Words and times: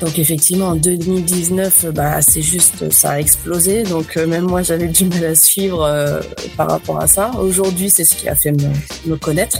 donc 0.00 0.18
effectivement, 0.18 0.68
en 0.68 0.76
2019, 0.76 1.86
bah, 1.92 2.22
c'est 2.22 2.42
juste, 2.42 2.90
ça 2.90 3.12
a 3.12 3.20
explosé. 3.20 3.82
Donc 3.82 4.16
euh, 4.16 4.26
même 4.26 4.44
moi, 4.44 4.62
j'avais 4.62 4.88
du 4.88 5.04
mal 5.06 5.24
à 5.24 5.34
suivre 5.34 5.82
euh, 5.82 6.20
par 6.56 6.70
rapport 6.70 7.00
à 7.00 7.06
ça. 7.06 7.32
Aujourd'hui, 7.40 7.90
c'est 7.90 8.04
ce 8.04 8.14
qui 8.14 8.28
a 8.28 8.34
fait 8.34 8.52
me 8.52 9.16
connaître. 9.16 9.58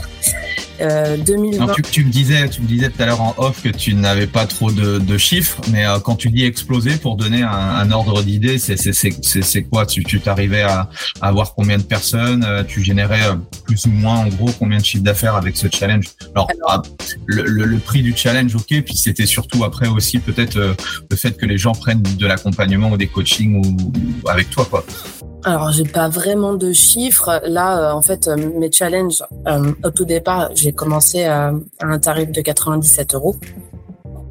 2020. 0.79 1.69
Euh, 1.69 1.73
tu, 1.91 2.05
me 2.05 2.11
disais, 2.11 2.47
tu 2.49 2.61
me 2.61 2.67
disais 2.67 2.89
tout 2.89 3.01
à 3.01 3.05
l'heure 3.05 3.21
en 3.21 3.33
off 3.37 3.61
que 3.61 3.69
tu 3.69 3.93
n'avais 3.93 4.27
pas 4.27 4.45
trop 4.45 4.71
de, 4.71 5.17
chiffres, 5.17 5.59
mais 5.71 5.85
euh, 5.85 5.99
quand 5.99 6.15
tu 6.15 6.29
dis 6.29 6.45
exploser, 6.45 6.97
pour 6.97 7.17
donner 7.17 7.43
un, 7.43 7.91
ordre 7.91 8.21
d'idée, 8.23 8.57
c'est 8.59 9.63
quoi? 9.63 9.85
Tu 9.85 10.03
t'arrivais 10.19 10.61
à, 10.61 10.89
à 11.21 11.27
avoir 11.27 11.53
combien 11.55 11.77
de 11.77 11.83
personnes? 11.83 12.43
Euh, 12.47 12.63
Tu 12.63 12.83
générais 12.83 13.21
plus 13.65 13.85
ou 13.85 13.91
moins, 13.91 14.19
en 14.19 14.27
gros, 14.27 14.51
combien 14.57 14.77
de 14.77 14.85
chiffres 14.85 15.03
d'affaires 15.03 15.35
avec 15.35 15.57
ce 15.57 15.67
challenge? 15.71 16.05
Alors, 16.35 16.47
ah, 16.67 16.81
le, 17.27 17.77
prix 17.77 18.01
du 18.01 18.15
challenge, 18.15 18.55
ok, 18.55 18.81
puis 18.83 18.95
c'était 18.95 19.25
surtout 19.25 19.63
après 19.63 19.87
aussi 19.87 20.19
peut-être 20.19 20.57
le 20.57 21.15
fait 21.17 21.35
que 21.37 21.45
les 21.45 21.57
gens 21.57 21.73
prennent 21.73 22.01
de 22.01 22.27
l'accompagnement 22.27 22.91
ou 22.91 22.97
des 22.97 23.07
coachings 23.07 23.55
ou, 23.55 23.77
ou 24.23 24.29
avec 24.29 24.49
toi, 24.49 24.65
quoi. 24.69 24.85
Alors, 25.43 25.71
j'ai 25.71 25.83
pas 25.83 26.09
vraiment 26.09 26.53
de 26.53 26.73
chiffres. 26.73 27.41
Là, 27.45 27.91
euh, 27.91 27.93
en 27.93 28.01
fait, 28.01 28.27
euh, 28.27 28.35
mes 28.35 28.71
challenges, 28.71 29.23
euh, 29.47 29.71
au 29.83 29.89
tout 29.89 30.05
départ, 30.05 30.49
j'ai 30.53 30.73
commencé 30.73 31.23
à, 31.23 31.53
un 31.81 31.99
tarif 31.99 32.31
de 32.31 32.41
97 32.41 33.15
euros. 33.15 33.35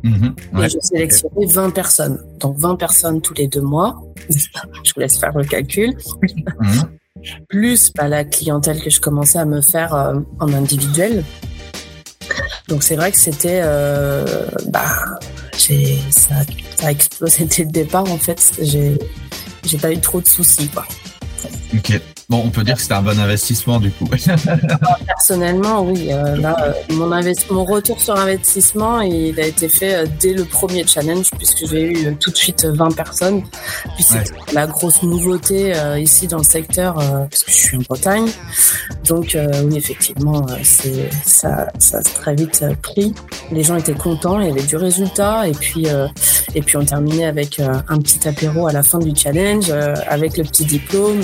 Mhm, 0.05 0.35
et 0.63 0.69
je 0.69 0.79
sélectionnais 0.81 1.47
20 1.47 1.71
personnes. 1.71 2.23
Donc, 2.39 2.59
20 2.59 2.77
personnes 2.77 3.21
tous 3.21 3.35
les 3.35 3.49
deux 3.49 3.63
mois. 3.63 4.03
je 4.31 4.95
vous 4.95 5.01
laisse 5.01 5.19
faire 5.19 5.37
le 5.37 5.45
calcul. 5.45 5.97
Mhm. 6.61 6.83
Plus 7.49 7.93
bah, 7.95 8.07
la 8.07 8.25
clientèle 8.25 8.81
que 8.81 8.91
je 8.91 9.01
commençais 9.01 9.39
à 9.39 9.45
me 9.45 9.61
faire 9.61 9.95
en 10.39 10.53
individuel. 10.53 11.25
Donc, 12.69 12.83
c'est 12.83 12.95
vrai 12.95 13.11
que 13.11 13.19
c'était... 13.19 13.63
bah, 14.69 14.89
ça, 15.57 15.75
ça 16.77 16.87
a 16.87 16.91
explosé 16.93 17.45
dès 17.47 17.65
le 17.65 17.71
départ, 17.71 18.05
en 18.05 18.19
fait. 18.19 18.53
J'ai 18.61 18.99
j'ai 19.65 19.79
pas 19.79 19.93
eu 19.93 19.99
trop 19.99 20.21
de 20.21 20.27
soucis, 20.27 20.69
quoi. 20.69 20.87
Ok. 21.75 22.01
Bon, 22.31 22.43
on 22.45 22.51
peut 22.51 22.63
dire 22.63 22.75
que 22.75 22.83
c'était 22.83 22.93
un 22.93 23.01
bon 23.01 23.19
investissement 23.19 23.81
du 23.81 23.91
coup. 23.91 24.05
Personnellement, 25.07 25.81
oui. 25.81 26.13
Euh, 26.13 26.37
là, 26.37 26.57
euh, 26.63 26.95
mon, 26.95 27.09
mon 27.51 27.65
retour 27.65 28.03
sur 28.03 28.17
investissement, 28.17 29.01
il 29.01 29.41
a 29.41 29.47
été 29.47 29.71
fait 29.71 29.95
euh, 29.95 30.07
dès 30.21 30.35
le 30.35 30.45
premier 30.45 30.87
challenge 30.87 31.31
puisque 31.39 31.67
j'ai 31.71 31.85
eu 31.85 32.15
tout 32.17 32.31
de 32.31 32.37
suite 32.37 32.67
20 32.67 32.95
personnes. 32.95 33.45
Puis 33.95 34.03
c'est 34.03 34.25
la 34.53 34.67
grosse 34.67 35.03
nouveauté 35.03 35.73
ici 35.97 36.27
dans 36.27 36.37
le 36.37 36.45
secteur 36.45 36.97
parce 36.97 37.45
que 37.45 37.51
je 37.51 37.57
suis 37.57 37.77
en 37.79 37.81
Bretagne. 37.89 38.29
Donc 39.07 39.35
oui, 39.65 39.79
effectivement, 39.79 40.45
c'est 40.63 41.09
ça, 41.25 41.69
ça 41.79 41.99
a 41.99 42.03
très 42.03 42.35
vite 42.35 42.63
pris. 42.83 43.15
Les 43.51 43.63
gens 43.63 43.77
étaient 43.77 43.95
contents, 43.95 44.39
il 44.41 44.49
y 44.49 44.51
avait 44.51 44.63
du 44.63 44.77
résultat 44.77 45.49
et 45.49 45.53
puis 45.53 45.87
et 46.55 46.61
puis 46.63 46.77
on 46.77 46.85
terminait 46.85 47.27
avec 47.27 47.59
un 47.61 47.99
petit 47.99 48.29
apéro 48.29 48.67
à 48.67 48.73
la 48.73 48.83
fin 48.83 48.99
du 48.99 49.17
challenge 49.17 49.71
avec 50.09 50.37
le 50.37 50.45
petit 50.45 50.67
diplôme. 50.67 51.23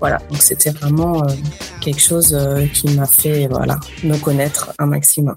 voilà. 0.00 0.18
Donc 0.34 0.42
c'était 0.42 0.70
vraiment 0.70 1.22
euh, 1.22 1.32
quelque 1.80 2.00
chose 2.00 2.34
euh, 2.34 2.66
qui 2.66 2.92
m'a 2.96 3.06
fait 3.06 3.46
voilà, 3.46 3.78
me 4.02 4.16
connaître 4.16 4.72
un 4.80 4.86
maximum 4.86 5.36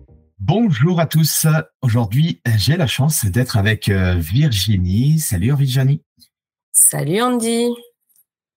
Bonjour 0.43 0.99
à 0.99 1.05
tous. 1.05 1.45
Aujourd'hui, 1.83 2.41
j'ai 2.57 2.75
la 2.75 2.87
chance 2.87 3.25
d'être 3.25 3.57
avec 3.57 3.89
euh, 3.89 4.15
Virginie. 4.15 5.19
Salut 5.19 5.55
Virginie. 5.55 6.01
Salut 6.71 7.21
Andy. 7.21 7.67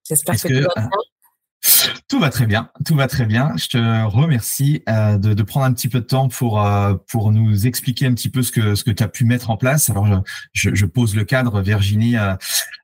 J'espère 0.08 0.34
que, 0.36 0.64
tout 0.64 0.70
va 0.70 0.88
bien. 0.88 2.00
Tout 2.08 2.18
va 2.18 2.30
très 2.30 2.46
bien, 2.46 2.70
tout 2.86 2.94
va 2.94 3.06
très 3.06 3.26
bien. 3.26 3.54
Je 3.58 3.68
te 3.68 4.06
remercie 4.06 4.82
euh, 4.88 5.18
de, 5.18 5.42
prendre 5.42 5.66
un 5.66 5.74
petit 5.74 5.90
peu 5.90 6.00
de 6.00 6.06
temps 6.06 6.28
pour 6.28 6.64
euh, 6.64 6.94
pour 7.06 7.32
nous 7.32 7.66
expliquer 7.66 8.06
un 8.06 8.14
petit 8.14 8.30
peu 8.30 8.42
ce 8.42 8.50
que 8.50 8.74
ce 8.74 8.82
que 8.82 8.90
tu 8.90 9.02
as 9.02 9.08
pu 9.08 9.26
mettre 9.26 9.50
en 9.50 9.58
place. 9.58 9.90
Alors 9.90 10.08
je, 10.54 10.86
pose 10.86 11.14
le 11.14 11.24
cadre. 11.24 11.60
Virginie, 11.60 12.16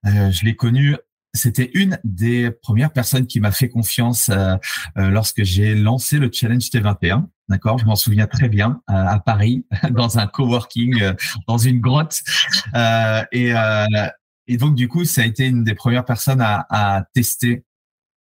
je 0.05 0.44
l'ai 0.44 0.56
connue 0.56 0.97
c'était 1.33 1.71
une 1.75 1.99
des 2.03 2.50
premières 2.50 2.93
personnes 2.93 3.27
qui 3.27 3.41
m'a 3.41 3.53
fait 3.53 3.69
confiance 3.71 4.31
lorsque 4.94 5.43
j'ai 5.43 5.75
lancé 5.75 6.19
le 6.19 6.28
challenge 6.31 6.65
T21. 6.65 7.28
D'accord, 7.50 7.78
je 7.78 7.84
m'en 7.84 7.97
souviens 7.97 8.28
très 8.28 8.49
bien 8.49 8.81
euh, 8.88 8.93
à 8.94 9.19
Paris, 9.19 9.66
dans 9.91 10.21
un 10.21 10.28
coworking, 10.28 11.03
euh, 11.03 11.15
dans 11.49 11.59
une 11.59 11.81
grotte, 11.81 12.21
euh, 12.77 13.25
et, 13.33 13.53
et 14.47 14.56
donc 14.56 14.77
du 14.77 14.87
coup, 14.87 15.05
ça 15.05 15.22
a 15.22 15.25
été 15.25 15.47
une 15.47 15.65
des 15.65 15.75
premières 15.75 16.05
personnes 16.05 16.41
à, 16.41 16.65
à 16.71 17.03
tester 17.12 17.65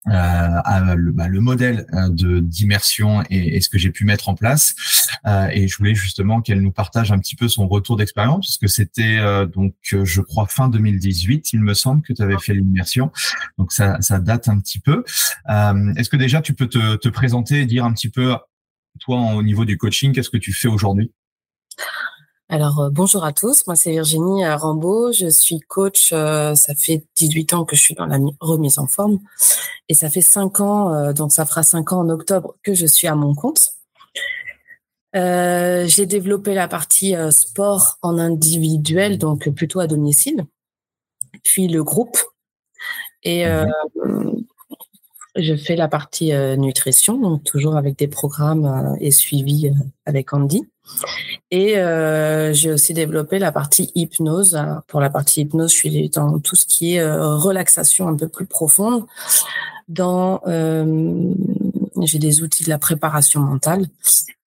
euh, 0.07 0.95
le, 0.95 1.11
bah, 1.11 1.27
le, 1.27 1.41
modèle 1.41 1.85
de 2.09 2.39
d'immersion 2.39 3.21
et, 3.29 3.57
et, 3.57 3.61
ce 3.61 3.69
que 3.69 3.77
j'ai 3.77 3.91
pu 3.91 4.05
mettre 4.05 4.29
en 4.29 4.33
place. 4.33 4.73
Euh, 5.27 5.47
et 5.51 5.67
je 5.67 5.77
voulais 5.77 5.93
justement 5.93 6.41
qu'elle 6.41 6.61
nous 6.61 6.71
partage 6.71 7.11
un 7.11 7.19
petit 7.19 7.35
peu 7.35 7.47
son 7.47 7.67
retour 7.67 7.97
d'expérience, 7.97 8.47
parce 8.47 8.57
que 8.57 8.67
c'était 8.67 9.19
donc, 9.53 9.75
je 9.83 10.21
crois, 10.21 10.47
fin 10.47 10.69
2018, 10.69 11.53
il 11.53 11.61
me 11.61 11.75
semble, 11.75 12.01
que 12.01 12.13
tu 12.13 12.23
avais 12.23 12.39
fait 12.39 12.55
l'immersion. 12.55 13.11
Donc 13.59 13.71
ça, 13.71 13.97
ça 14.01 14.19
date 14.19 14.47
un 14.47 14.59
petit 14.59 14.79
peu. 14.79 15.03
Est-ce 15.47 16.09
que 16.09 16.17
déjà 16.17 16.41
tu 16.41 16.55
peux 16.55 16.67
te, 16.67 16.95
te 16.95 17.09
présenter 17.09 17.59
et 17.59 17.65
dire 17.67 17.85
un 17.85 17.93
petit 17.93 18.09
peu 18.09 18.35
toi, 18.99 19.33
au 19.35 19.43
niveau 19.43 19.65
du 19.65 19.77
coaching, 19.77 20.13
qu'est-ce 20.13 20.29
que 20.29 20.37
tu 20.37 20.53
fais 20.53 20.67
aujourd'hui? 20.67 21.11
Alors 22.51 22.79
euh, 22.79 22.89
bonjour 22.89 23.23
à 23.23 23.31
tous, 23.31 23.67
moi 23.67 23.75
c'est 23.75 23.91
Virginie 23.91 24.43
euh, 24.43 24.55
Rambaud, 24.55 25.11
je 25.11 25.27
suis 25.27 25.59
coach, 25.59 26.09
euh, 26.13 26.55
ça 26.55 26.73
fait 26.73 27.05
18 27.15 27.53
ans 27.53 27.63
que 27.63 27.75
je 27.75 27.81
suis 27.81 27.93
dans 27.93 28.07
la 28.07 28.17
remise 28.39 28.79
en 28.79 28.87
forme. 28.87 29.19
Et 29.87 29.93
ça 29.93 30.09
fait 30.09 30.21
5 30.21 30.59
ans, 30.59 31.13
donc 31.13 31.31
ça 31.31 31.45
fera 31.45 31.61
5 31.61 31.93
ans 31.93 31.99
en 31.99 32.09
octobre 32.09 32.55
que 32.63 32.73
je 32.73 32.87
suis 32.87 33.07
à 33.07 33.13
mon 33.13 33.35
compte. 33.35 33.73
j'ai 35.13 36.05
développé 36.07 36.55
la 36.55 36.67
partie 36.67 37.13
sport 37.31 37.97
en 38.01 38.17
individuel, 38.17 39.19
donc 39.19 39.49
plutôt 39.49 39.79
à 39.79 39.87
domicile, 39.87 40.45
puis 41.43 41.67
le 41.67 41.83
groupe. 41.83 42.17
Et 43.23 43.45
mmh 43.45 44.45
Je 45.35 45.55
fais 45.55 45.75
la 45.75 45.87
partie 45.87 46.31
nutrition, 46.57 47.17
donc 47.17 47.43
toujours 47.43 47.77
avec 47.77 47.97
des 47.97 48.07
programmes 48.07 48.95
et 48.99 49.11
suivi 49.11 49.71
avec 50.05 50.33
Andy. 50.33 50.67
Et 51.51 51.75
j'ai 52.53 52.71
aussi 52.71 52.93
développé 52.93 53.37
la 53.37 53.51
partie 53.51 53.91
hypnose. 53.95 54.59
Pour 54.87 54.99
la 54.99 55.09
partie 55.09 55.41
hypnose, 55.41 55.71
je 55.71 55.77
suis 55.77 56.09
dans 56.09 56.39
tout 56.39 56.55
ce 56.55 56.65
qui 56.65 56.95
est 56.95 57.11
relaxation 57.11 58.07
un 58.07 58.15
peu 58.15 58.27
plus 58.27 58.47
profonde. 58.47 59.05
Dans 59.87 60.41
j'ai 62.05 62.19
des 62.19 62.41
outils 62.41 62.63
de 62.63 62.69
la 62.69 62.77
préparation 62.77 63.41
mentale 63.41 63.87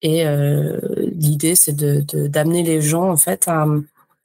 et 0.03 0.27
euh, 0.27 0.79
l'idée 1.15 1.55
c'est 1.55 1.73
de 1.73 2.05
d'amener 2.29 2.63
les 2.63 2.81
gens 2.81 3.11
en 3.11 3.17
fait 3.17 3.47
à, 3.49 3.67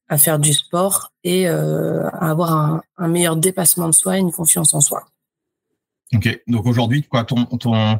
à 0.09 0.17
faire 0.17 0.39
du 0.39 0.53
sport 0.53 1.11
et 1.23 1.47
euh, 1.47 2.07
à 2.09 2.31
avoir 2.31 2.53
un, 2.53 2.81
un, 2.97 3.07
meilleur 3.07 3.35
dépassement 3.35 3.87
de 3.87 3.93
soi 3.93 4.17
et 4.17 4.19
une 4.19 4.31
confiance 4.31 4.73
en 4.73 4.81
soi. 4.81 5.05
Ok, 6.15 6.39
donc 6.47 6.65
aujourd'hui, 6.65 7.03
quoi, 7.03 7.25
ton, 7.25 7.43
ton, 7.45 7.99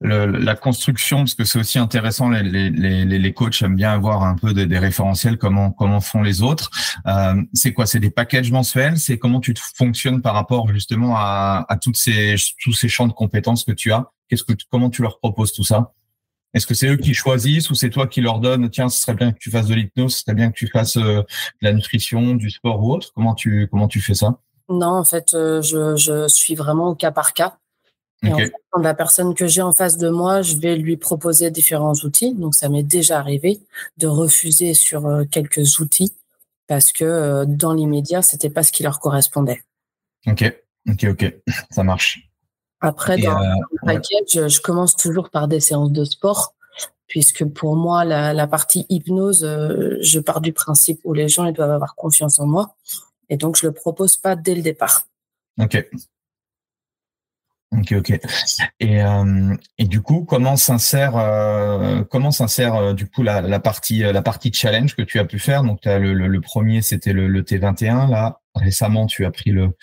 le, 0.00 0.26
la 0.26 0.54
construction, 0.54 1.18
parce 1.18 1.34
que 1.34 1.44
c'est 1.44 1.58
aussi 1.58 1.78
intéressant, 1.78 2.30
les, 2.30 2.70
les, 2.70 3.04
les, 3.04 3.32
coachs 3.34 3.60
aiment 3.60 3.76
bien 3.76 3.92
avoir 3.92 4.22
un 4.22 4.34
peu 4.34 4.54
des, 4.54 4.64
des 4.66 4.78
référentiels, 4.78 5.36
comment 5.36 5.70
comment 5.70 6.00
font 6.00 6.22
les 6.22 6.40
autres. 6.40 6.70
Euh, 7.06 7.42
c'est 7.52 7.74
quoi? 7.74 7.84
C'est 7.84 8.00
des 8.00 8.10
packages 8.10 8.50
mensuels? 8.50 8.98
C'est 8.98 9.18
comment 9.18 9.40
tu 9.40 9.54
fonctionnes 9.76 10.22
par 10.22 10.32
rapport 10.32 10.68
justement 10.72 11.16
à, 11.18 11.66
à 11.68 11.76
toutes 11.76 11.98
ces 11.98 12.36
tous 12.62 12.72
ces 12.72 12.88
champs 12.88 13.08
de 13.08 13.12
compétences 13.12 13.64
que 13.64 13.72
tu 13.72 13.92
as? 13.92 14.10
Qu'est-ce 14.28 14.44
que 14.44 14.54
comment 14.70 14.88
tu 14.88 15.02
leur 15.02 15.18
proposes 15.18 15.52
tout 15.52 15.64
ça? 15.64 15.92
Est-ce 16.54 16.66
que 16.66 16.72
c'est 16.74 16.88
eux 16.88 16.96
qui 16.96 17.12
choisissent 17.12 17.68
ou 17.68 17.74
c'est 17.74 17.90
toi 17.90 18.06
qui 18.06 18.22
leur 18.22 18.38
donnes 18.38 18.70
Tiens, 18.70 18.88
ce 18.88 19.00
serait 19.02 19.14
bien 19.14 19.32
que 19.32 19.38
tu 19.38 19.50
fasses 19.50 19.66
de 19.66 19.74
l'hypnose, 19.74 20.14
ce 20.14 20.20
serait 20.22 20.34
bien 20.34 20.50
que 20.50 20.56
tu 20.56 20.68
fasses 20.68 20.96
euh, 20.96 21.20
de 21.20 21.24
la 21.60 21.74
nutrition, 21.74 22.34
du 22.36 22.48
sport 22.48 22.82
ou 22.82 22.92
autre? 22.94 23.12
Comment 23.14 23.34
tu 23.34 23.68
comment 23.70 23.88
tu 23.88 24.00
fais 24.00 24.14
ça? 24.14 24.38
Non, 24.68 24.98
en 24.98 25.04
fait, 25.04 25.34
euh, 25.34 25.60
je, 25.62 25.96
je 25.96 26.28
suis 26.28 26.54
vraiment 26.54 26.88
au 26.88 26.94
cas 26.94 27.10
par 27.10 27.32
cas. 27.32 27.56
Et 28.24 28.32
en 28.32 28.38
fait, 28.38 28.52
la 28.80 28.94
personne 28.94 29.34
que 29.34 29.46
j'ai 29.46 29.62
en 29.62 29.72
face 29.72 29.98
de 29.98 30.08
moi, 30.08 30.42
je 30.42 30.56
vais 30.56 30.76
lui 30.76 30.96
proposer 30.96 31.50
différents 31.50 31.94
outils. 32.04 32.34
Donc, 32.34 32.54
ça 32.54 32.68
m'est 32.68 32.82
déjà 32.82 33.18
arrivé 33.18 33.60
de 33.98 34.06
refuser 34.06 34.74
sur 34.74 35.06
euh, 35.06 35.24
quelques 35.30 35.78
outils 35.78 36.14
parce 36.66 36.92
que 36.92 37.04
euh, 37.04 37.44
dans 37.46 37.74
l'immédiat, 37.74 38.22
c'était 38.22 38.50
pas 38.50 38.62
ce 38.62 38.72
qui 38.72 38.82
leur 38.82 38.98
correspondait. 38.98 39.62
Ok, 40.26 40.42
ok, 40.88 41.06
ok, 41.10 41.34
ça 41.70 41.82
marche. 41.82 42.30
Après, 42.80 43.18
dans 43.18 43.38
euh, 43.38 43.54
le 43.72 43.86
package, 43.86 44.48
je 44.48 44.60
commence 44.60 44.96
toujours 44.96 45.30
par 45.30 45.48
des 45.48 45.60
séances 45.60 45.92
de 45.92 46.04
sport, 46.04 46.54
puisque 47.06 47.44
pour 47.44 47.76
moi, 47.76 48.04
la, 48.04 48.32
la 48.32 48.46
partie 48.46 48.86
hypnose, 48.88 49.42
je 50.00 50.18
pars 50.18 50.40
du 50.40 50.52
principe 50.52 51.00
où 51.04 51.12
les 51.14 51.28
gens 51.28 51.44
ils 51.46 51.54
doivent 51.54 51.70
avoir 51.70 51.94
confiance 51.94 52.38
en 52.38 52.46
moi. 52.46 52.74
Et 53.28 53.36
donc, 53.36 53.56
je 53.56 53.66
le 53.66 53.72
propose 53.72 54.16
pas 54.16 54.36
dès 54.36 54.54
le 54.54 54.62
départ. 54.62 55.06
Ok. 55.58 55.84
Ok, 57.78 57.92
ok. 57.92 58.20
Et, 58.80 59.02
euh, 59.02 59.56
du 59.78 60.00
coup, 60.00 60.24
comment 60.24 60.56
s'insère, 60.56 61.16
euh, 61.16 62.04
euh, 62.04 62.92
du 62.92 63.08
coup 63.08 63.22
la, 63.22 63.60
partie, 63.60 64.00
la 64.00 64.22
partie 64.22 64.52
challenge 64.52 64.94
que 64.94 65.02
tu 65.02 65.18
as 65.18 65.24
pu 65.24 65.38
faire? 65.38 65.62
Donc, 65.64 65.86
as 65.86 65.98
le, 65.98 66.40
premier, 66.40 66.82
c'était 66.82 67.12
le, 67.12 67.26
le, 67.26 67.42
T21. 67.42 68.08
Là, 68.08 68.40
récemment, 68.54 69.06
tu 69.06 69.24
as 69.24 69.30
pris 69.30 69.50
le, 69.50 69.76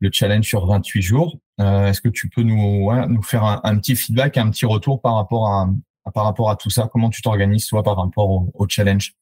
le 0.00 0.10
challenge 0.12 0.46
sur 0.46 0.66
28 0.66 1.02
jours. 1.02 1.38
Est-ce 1.58 2.00
que 2.00 2.08
tu 2.08 2.28
peux 2.28 2.42
nous, 2.42 2.90
faire 3.22 3.44
un, 3.44 3.78
petit 3.78 3.96
feedback, 3.96 4.38
un 4.38 4.50
petit 4.50 4.66
retour 4.66 5.00
par 5.00 5.16
rapport 5.16 5.48
à, 5.48 5.68
par 6.12 6.24
rapport 6.24 6.50
à 6.50 6.56
tout 6.56 6.70
ça? 6.70 6.88
Comment 6.90 7.10
tu 7.10 7.22
t'organises 7.22 7.66
toi 7.66 7.82
par 7.82 7.96
rapport 7.96 8.30
au 8.54 8.66
challenge? 8.68 9.14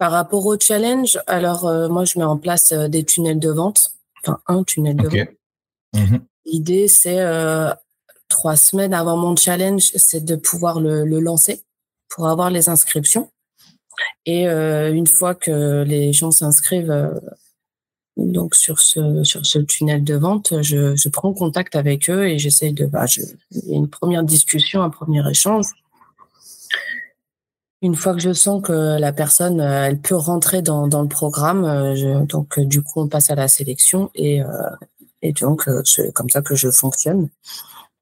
Par 0.00 0.12
rapport 0.12 0.46
au 0.46 0.58
challenge, 0.58 1.18
alors 1.26 1.66
euh, 1.66 1.90
moi 1.90 2.06
je 2.06 2.18
mets 2.18 2.24
en 2.24 2.38
place 2.38 2.72
euh, 2.72 2.88
des 2.88 3.04
tunnels 3.04 3.38
de 3.38 3.50
vente, 3.50 3.92
enfin 4.24 4.40
un 4.46 4.64
tunnel 4.64 4.96
de 4.96 5.08
vente. 5.08 5.28
Mmh 5.92 6.16
L'idée 6.46 6.88
c'est 6.88 7.20
euh, 7.20 7.70
trois 8.28 8.56
semaines 8.56 8.94
avant 8.94 9.18
mon 9.18 9.36
challenge, 9.36 9.92
c'est 9.94 10.24
de 10.24 10.36
pouvoir 10.36 10.80
le, 10.80 11.04
le, 11.04 11.20
lancer 11.20 11.62
pour 12.08 12.28
avoir 12.28 12.48
les 12.48 12.70
inscriptions. 12.70 13.30
Et 14.24 14.46
une 14.46 15.06
fois 15.06 15.34
que 15.34 15.82
les 15.82 16.14
gens 16.14 16.30
s'inscrivent 16.30 17.20
donc 18.16 18.54
sur 18.54 18.80
ce 18.80 19.22
sur 19.22 19.44
ce 19.44 19.58
tunnel 19.58 20.02
de 20.02 20.14
vente, 20.14 20.54
je, 20.62 20.96
je 20.96 21.08
prends 21.10 21.34
contact 21.34 21.76
avec 21.76 22.08
eux 22.08 22.26
et 22.26 22.38
j'essaye 22.38 22.72
de 22.72 22.86
bah, 22.86 23.04
je, 23.04 23.20
il 23.50 23.68
y 23.68 23.74
a 23.74 23.76
une 23.76 23.90
première 23.90 24.24
discussion, 24.24 24.82
un 24.82 24.90
premier 24.90 25.22
échange 25.28 25.66
une 27.82 27.94
fois 27.94 28.14
que 28.14 28.20
je 28.20 28.32
sens 28.32 28.62
que 28.62 28.98
la 28.98 29.12
personne, 29.12 29.60
euh, 29.60 29.86
elle 29.86 30.00
peut 30.00 30.16
rentrer 30.16 30.62
dans, 30.62 30.86
dans 30.86 31.02
le 31.02 31.08
programme, 31.08 31.64
euh, 31.64 31.96
je, 31.96 32.24
donc 32.26 32.58
euh, 32.58 32.64
du 32.64 32.82
coup 32.82 33.00
on 33.00 33.08
passe 33.08 33.30
à 33.30 33.34
la 33.34 33.48
sélection 33.48 34.10
et, 34.14 34.40
et 35.22 35.32
donc 35.32 35.68
c'est 35.84 36.12
comme 36.12 36.30
ça 36.30 36.42
que 36.42 36.54
je 36.54 36.70
fonctionne 36.70 37.28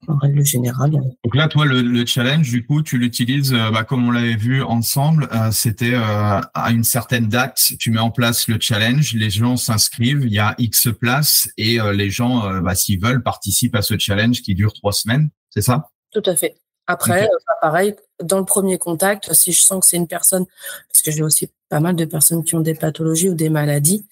en 0.07 0.17
règle 0.17 0.45
générale. 0.45 0.93
Donc 0.93 1.35
là, 1.35 1.49
toi, 1.49 1.67
le, 1.67 1.83
le 1.83 2.07
challenge, 2.07 2.49
du 2.49 2.65
coup, 2.65 2.83
tu 2.83 2.99
l'utilises, 2.99 3.53
bah, 3.53 3.83
comme 3.83 4.07
on 4.07 4.13
l'avait 4.13 4.37
vu 4.37 4.63
ensemble, 4.63 5.29
euh, 5.33 5.51
c'était 5.51 5.95
euh, 5.95 6.41
à 6.55 6.71
une 6.71 6.85
certaine 6.85 7.29
date, 7.29 7.73
tu 7.81 7.91
mets 7.91 7.99
en 7.99 8.13
place 8.13 8.47
le 8.47 8.59
challenge, 8.61 9.15
les 9.15 9.31
gens 9.31 9.57
s'inscrivent, 9.57 10.23
il 10.25 10.33
y 10.33 10.39
a 10.39 10.55
X 10.59 10.89
places 10.99 11.49
et 11.57 11.81
euh, 11.81 11.93
les 11.93 12.11
gens, 12.11 12.61
bah, 12.61 12.77
s'ils 12.77 13.01
veulent, 13.01 13.23
participent 13.23 13.75
à 13.75 13.83
ce 13.83 13.99
challenge 13.99 14.43
qui 14.43 14.55
dure 14.55 14.73
trois 14.73 14.93
semaines, 14.93 15.31
c'est 15.51 15.63
ça? 15.63 15.89
Tout 16.13 16.23
à 16.25 16.37
fait. 16.37 16.55
Après, 16.89 17.25
okay. 17.25 17.45
pareil, 17.61 17.95
dans 18.23 18.39
le 18.39 18.47
premier 18.47 18.79
contact, 18.79 19.33
si 19.35 19.53
je 19.53 19.63
sens 19.63 19.81
que 19.81 19.87
c'est 19.87 19.99
une 19.99 20.09
personne, 20.09 20.47
parce 20.89 21.03
que 21.03 21.11
j'ai 21.11 21.23
aussi 21.23 21.51
pas 21.69 21.81
mal 21.81 21.95
de 21.95 22.07
personnes 22.07 22.43
qui 22.43 22.55
ont 22.55 22.61
des 22.61 22.75
pathologies 22.75 23.29
ou 23.29 23.35
des 23.35 23.51
maladies, 23.51 24.07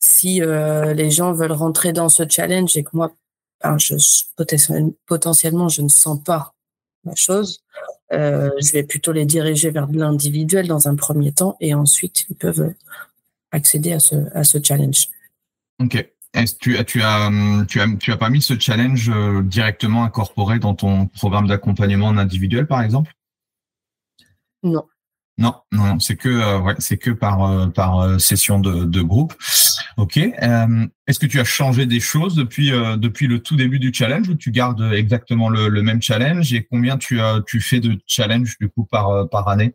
si 0.00 0.42
euh, 0.42 0.92
les 0.92 1.10
gens 1.10 1.32
veulent 1.32 1.52
rentrer 1.52 1.92
dans 1.92 2.08
ce 2.08 2.24
challenge 2.28 2.76
et 2.76 2.82
que 2.82 2.90
moi, 2.92 3.14
ben, 3.62 3.78
je, 3.78 3.94
potentiellement, 5.06 5.68
je 5.68 5.82
ne 5.82 5.88
sens 5.88 6.22
pas 6.22 6.52
la 7.04 7.14
chose, 7.14 7.62
euh, 8.12 8.50
je 8.60 8.72
vais 8.72 8.82
plutôt 8.82 9.12
les 9.12 9.24
diriger 9.24 9.70
vers 9.70 9.86
de 9.86 9.96
l'individuel 9.96 10.66
dans 10.66 10.88
un 10.88 10.96
premier 10.96 11.32
temps 11.32 11.56
et 11.60 11.74
ensuite 11.74 12.24
ils 12.28 12.34
peuvent 12.34 12.74
accéder 13.52 13.92
à 13.92 14.00
ce, 14.00 14.16
à 14.34 14.42
ce 14.42 14.58
challenge. 14.62 15.06
Ok. 15.80 16.12
Est-ce 16.36 16.54
que 16.54 16.58
tu, 16.58 16.84
tu, 16.84 17.02
as, 17.02 17.30
tu, 17.66 17.80
as, 17.80 17.86
tu 17.98 18.12
as 18.12 18.16
pas 18.16 18.30
mis 18.30 18.42
ce 18.42 18.58
challenge 18.58 19.10
euh, 19.10 19.42
directement 19.42 20.04
incorporé 20.04 20.58
dans 20.58 20.74
ton 20.74 21.06
programme 21.06 21.48
d'accompagnement 21.48 22.06
en 22.06 22.18
individuel, 22.18 22.66
par 22.66 22.82
exemple? 22.82 23.12
Non. 24.62 24.84
Non, 25.38 25.54
non, 25.70 25.84
non 25.84 25.98
c'est 25.98 26.16
que 26.16 26.30
euh, 26.30 26.60
ouais, 26.60 26.74
c'est 26.78 26.96
que 26.96 27.10
par 27.10 27.44
euh, 27.44 27.66
par 27.66 28.18
session 28.18 28.58
de, 28.58 28.84
de 28.84 29.02
groupe. 29.02 29.34
Ok. 29.98 30.16
Euh, 30.16 30.86
Est-ce 31.06 31.18
que 31.18 31.26
tu 31.26 31.40
as 31.40 31.44
changé 31.44 31.84
des 31.84 32.00
choses 32.00 32.34
depuis 32.34 32.70
depuis 32.70 33.26
le 33.26 33.40
tout 33.40 33.56
début 33.56 33.78
du 33.78 33.92
challenge 33.92 34.28
ou 34.30 34.34
tu 34.34 34.50
gardes 34.50 34.80
exactement 34.94 35.50
le, 35.50 35.68
le 35.68 35.82
même 35.82 36.00
challenge 36.00 36.54
et 36.54 36.64
combien 36.64 36.96
tu 36.96 37.20
as 37.20 37.42
tu 37.46 37.60
fais 37.60 37.80
de 37.80 37.98
challenge 38.06 38.56
du 38.58 38.70
coup 38.70 38.84
par 38.84 39.28
par 39.28 39.48
année? 39.48 39.74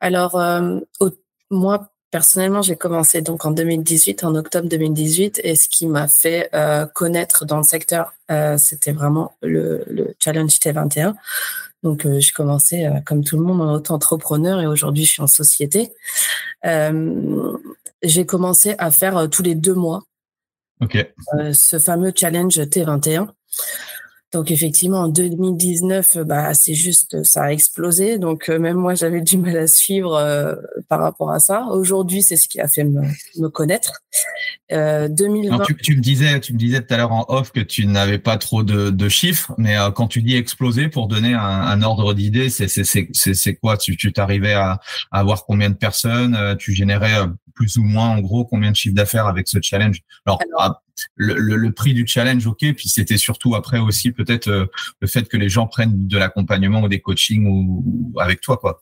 Alors 0.00 0.34
au, 1.00 1.10
moi 1.50 1.89
Personnellement, 2.10 2.60
j'ai 2.60 2.74
commencé 2.74 3.22
donc 3.22 3.44
en 3.44 3.52
2018, 3.52 4.24
en 4.24 4.34
octobre 4.34 4.68
2018, 4.68 5.40
et 5.44 5.54
ce 5.54 5.68
qui 5.68 5.86
m'a 5.86 6.08
fait 6.08 6.50
euh, 6.54 6.84
connaître 6.86 7.44
dans 7.44 7.58
le 7.58 7.62
secteur, 7.62 8.14
euh, 8.32 8.58
c'était 8.58 8.90
vraiment 8.90 9.32
le, 9.42 9.84
le, 9.86 10.16
Challenge 10.18 10.50
T21. 10.50 11.14
Donc, 11.84 12.04
euh, 12.04 12.18
j'ai 12.18 12.32
commencé 12.32 12.84
euh, 12.84 13.00
comme 13.06 13.22
tout 13.22 13.36
le 13.36 13.44
monde 13.44 13.60
en 13.60 13.72
auto-entrepreneur 13.72 14.60
et 14.60 14.66
aujourd'hui, 14.66 15.04
je 15.04 15.12
suis 15.12 15.22
en 15.22 15.28
société. 15.28 15.92
J'ai 18.02 18.26
commencé 18.26 18.74
à 18.78 18.90
faire 18.90 19.28
tous 19.30 19.42
les 19.42 19.54
deux 19.54 19.74
mois 19.74 20.02
okay. 20.80 21.12
ce 21.52 21.78
fameux 21.78 22.12
Challenge 22.14 22.58
T21. 22.58 23.28
Donc 24.32 24.50
effectivement, 24.50 25.00
en 25.00 25.08
2019, 25.08 26.18
bah 26.18 26.54
c'est 26.54 26.74
juste, 26.74 27.22
ça 27.24 27.44
a 27.44 27.52
explosé. 27.52 28.18
Donc 28.18 28.48
euh, 28.48 28.58
même 28.58 28.76
moi, 28.76 28.94
j'avais 28.94 29.20
du 29.20 29.38
mal 29.38 29.56
à 29.56 29.66
suivre 29.66 30.14
euh, 30.14 30.54
par 30.88 31.00
rapport 31.00 31.30
à 31.30 31.40
ça. 31.40 31.66
Aujourd'hui, 31.70 32.22
c'est 32.22 32.36
ce 32.36 32.48
qui 32.48 32.60
a 32.60 32.68
fait 32.68 32.84
me, 32.84 33.02
me 33.38 33.48
connaître. 33.48 34.02
Euh, 34.72 35.08
2020. 35.08 35.58
Non, 35.58 35.64
tu, 35.64 35.74
tu, 35.76 35.96
me 35.96 36.00
disais, 36.00 36.38
tu 36.38 36.52
me 36.52 36.58
disais 36.58 36.80
tout 36.80 36.94
à 36.94 36.96
l'heure 36.96 37.12
en 37.12 37.24
off 37.28 37.50
que 37.50 37.60
tu 37.60 37.86
n'avais 37.86 38.18
pas 38.18 38.36
trop 38.36 38.62
de, 38.62 38.90
de 38.90 39.08
chiffres, 39.08 39.52
mais 39.58 39.76
euh, 39.76 39.90
quand 39.90 40.06
tu 40.06 40.22
dis 40.22 40.36
exploser, 40.36 40.88
pour 40.88 41.08
donner 41.08 41.34
un, 41.34 41.40
un 41.40 41.82
ordre 41.82 42.14
d'idée, 42.14 42.50
c'est 42.50 42.68
c'est 42.68 42.84
c'est 42.84 43.08
c'est 43.34 43.54
quoi? 43.56 43.76
Tu 43.76 43.96
tu 43.96 44.12
t'arrivais 44.12 44.52
à, 44.52 44.78
à 45.10 45.18
avoir 45.18 45.44
combien 45.44 45.70
de 45.70 45.74
personnes? 45.74 46.36
Euh, 46.36 46.54
Tu 46.54 46.72
générais 46.72 47.20
euh, 47.20 47.26
plus 47.54 47.78
ou 47.78 47.82
moins 47.82 48.10
en 48.10 48.20
gros 48.20 48.44
combien 48.44 48.70
de 48.70 48.76
chiffre 48.76 48.94
d'affaires 48.94 49.26
avec 49.26 49.48
ce 49.48 49.58
challenge? 49.60 50.00
Alors, 50.24 50.38
Alors 50.56 50.80
le, 51.14 51.34
le, 51.34 51.56
le, 51.56 51.72
prix 51.72 51.94
du 51.94 52.06
challenge, 52.06 52.46
ok. 52.46 52.74
Puis 52.76 52.88
c'était 52.88 53.18
surtout 53.18 53.54
après 53.54 53.78
aussi 53.78 54.12
peut-être 54.12 54.48
euh, 54.48 54.66
le 55.00 55.08
fait 55.08 55.28
que 55.28 55.36
les 55.36 55.48
gens 55.48 55.66
prennent 55.66 56.06
de 56.06 56.18
l'accompagnement 56.18 56.82
ou 56.82 56.88
des 56.88 57.00
coachings 57.00 57.46
ou, 57.46 57.84
ou, 57.86 58.20
avec 58.20 58.40
toi, 58.40 58.56
quoi. 58.56 58.80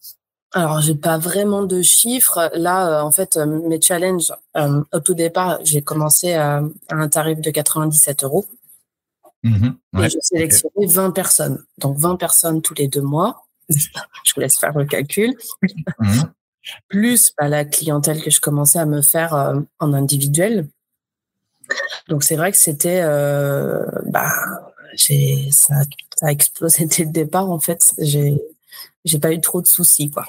Alors, 0.53 0.81
j'ai 0.81 0.95
pas 0.95 1.19
vraiment 1.19 1.65
de 1.65 1.83
chiffres. 1.83 2.51
Là, 2.55 3.01
euh, 3.01 3.03
en 3.03 3.11
fait, 3.11 3.37
euh, 3.37 3.69
mes 3.69 3.81
challenges, 3.81 4.33
euh, 4.57 4.83
au 4.93 5.01
tout 5.01 5.15
départ, 5.15 5.59
j'ai 5.63 5.83
commencé 5.83 6.33
à, 6.33 6.63
à, 6.89 6.95
un 6.95 7.09
tarif 7.09 7.41
de 7.41 7.51
97 7.51 8.25
euros. 8.25 8.47
Mmh, 9.43 9.69
ouais, 9.93 10.07
et 10.07 10.11
je 10.11 10.19
sélectionnais 10.21 10.73
okay. 10.77 10.95
20 10.95 11.11
personnes. 11.11 11.65
Donc, 11.77 11.99
20 11.99 12.17
personnes 12.17 12.63
tous 12.63 12.75
les 12.75 12.89
deux 12.89 13.03
mois. 13.03 13.47
je 13.69 14.35
vous 14.35 14.41
laisse 14.41 14.59
faire 14.59 14.77
le 14.77 14.87
calcul. 14.87 15.37
Mmh. 15.99 16.23
Plus 16.89 17.33
bah, 17.39 17.49
la 17.49 17.65
clientèle 17.65 18.23
que 18.23 18.31
je 18.31 18.41
commençais 18.41 18.79
à 18.79 18.87
me 18.87 19.03
faire 19.03 19.35
en 19.79 19.93
individuel. 19.93 20.69
Donc 22.09 22.25
c'est 22.25 22.37
vrai 22.37 22.53
que 22.53 22.59
c'était, 22.59 23.01
euh, 23.03 23.85
bah, 24.07 24.33
j'ai 24.95 25.51
ça, 25.51 25.75
ça, 26.17 26.27
a 26.27 26.33
explosé 26.33 26.87
dès 26.97 27.05
le 27.05 27.11
départ. 27.11 27.51
En 27.51 27.61
fait, 27.61 27.95
j'ai 27.99 28.41
j'ai 29.05 29.19
pas 29.19 29.33
eu 29.33 29.41
trop 29.41 29.61
de 29.63 29.67
soucis, 29.67 30.11
quoi. 30.11 30.27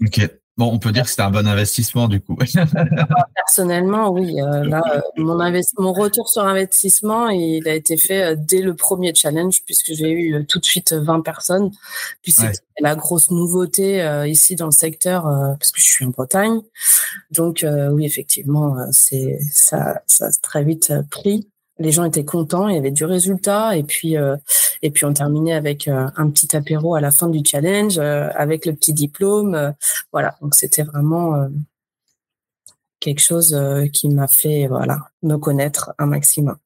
Ok. 0.00 0.20
Bon, 0.58 0.72
on 0.72 0.78
peut 0.78 0.90
dire 0.90 1.04
que 1.04 1.10
c'était 1.10 1.22
un 1.22 1.30
bon 1.30 1.46
investissement 1.46 2.08
du 2.08 2.18
coup. 2.20 2.34
Personnellement, 3.34 4.08
oui. 4.10 4.40
Euh, 4.40 4.64
là, 4.64 4.80
euh, 4.90 5.00
mon, 5.18 5.36
mon 5.78 5.92
retour 5.92 6.30
sur 6.30 6.44
investissement, 6.44 7.28
il 7.28 7.68
a 7.68 7.74
été 7.74 7.98
fait 7.98 8.22
euh, 8.22 8.36
dès 8.38 8.62
le 8.62 8.74
premier 8.74 9.14
challenge 9.14 9.62
puisque 9.66 9.92
j'ai 9.92 10.10
eu 10.10 10.46
tout 10.46 10.58
de 10.58 10.64
suite 10.64 10.94
20 10.94 11.20
personnes. 11.20 11.70
Puis 12.22 12.32
c'est 12.32 12.52
la 12.80 12.94
grosse 12.94 13.30
nouveauté 13.30 14.02
ici 14.26 14.56
dans 14.56 14.66
le 14.66 14.70
secteur 14.70 15.24
parce 15.58 15.72
que 15.72 15.80
je 15.80 15.86
suis 15.86 16.06
en 16.06 16.08
Bretagne. 16.08 16.60
Donc 17.32 17.64
oui, 17.92 18.06
effectivement, 18.06 18.76
c'est 18.92 19.38
ça, 19.50 20.00
ça 20.06 20.26
a 20.26 20.30
très 20.42 20.64
vite 20.64 20.92
pris 21.10 21.48
les 21.78 21.92
gens 21.92 22.04
étaient 22.04 22.24
contents, 22.24 22.68
il 22.68 22.74
y 22.74 22.78
avait 22.78 22.90
du 22.90 23.04
résultat 23.04 23.76
et 23.76 23.82
puis 23.82 24.16
euh, 24.16 24.36
et 24.82 24.90
puis 24.90 25.04
on 25.04 25.12
terminait 25.12 25.52
avec 25.52 25.88
euh, 25.88 26.08
un 26.16 26.30
petit 26.30 26.56
apéro 26.56 26.94
à 26.94 27.00
la 27.00 27.10
fin 27.10 27.28
du 27.28 27.40
challenge 27.44 27.98
euh, 27.98 28.28
avec 28.34 28.66
le 28.66 28.74
petit 28.74 28.92
diplôme, 28.92 29.74
voilà. 30.12 30.36
Donc 30.40 30.54
c'était 30.54 30.82
vraiment 30.82 31.48
quelque 33.00 33.20
chose 33.20 33.56
qui 33.92 34.08
m'a 34.08 34.28
fait 34.28 34.66
voilà 34.68 34.98
me 35.22 35.36
connaître 35.36 35.92
un 35.98 36.06
maximum 36.06 36.56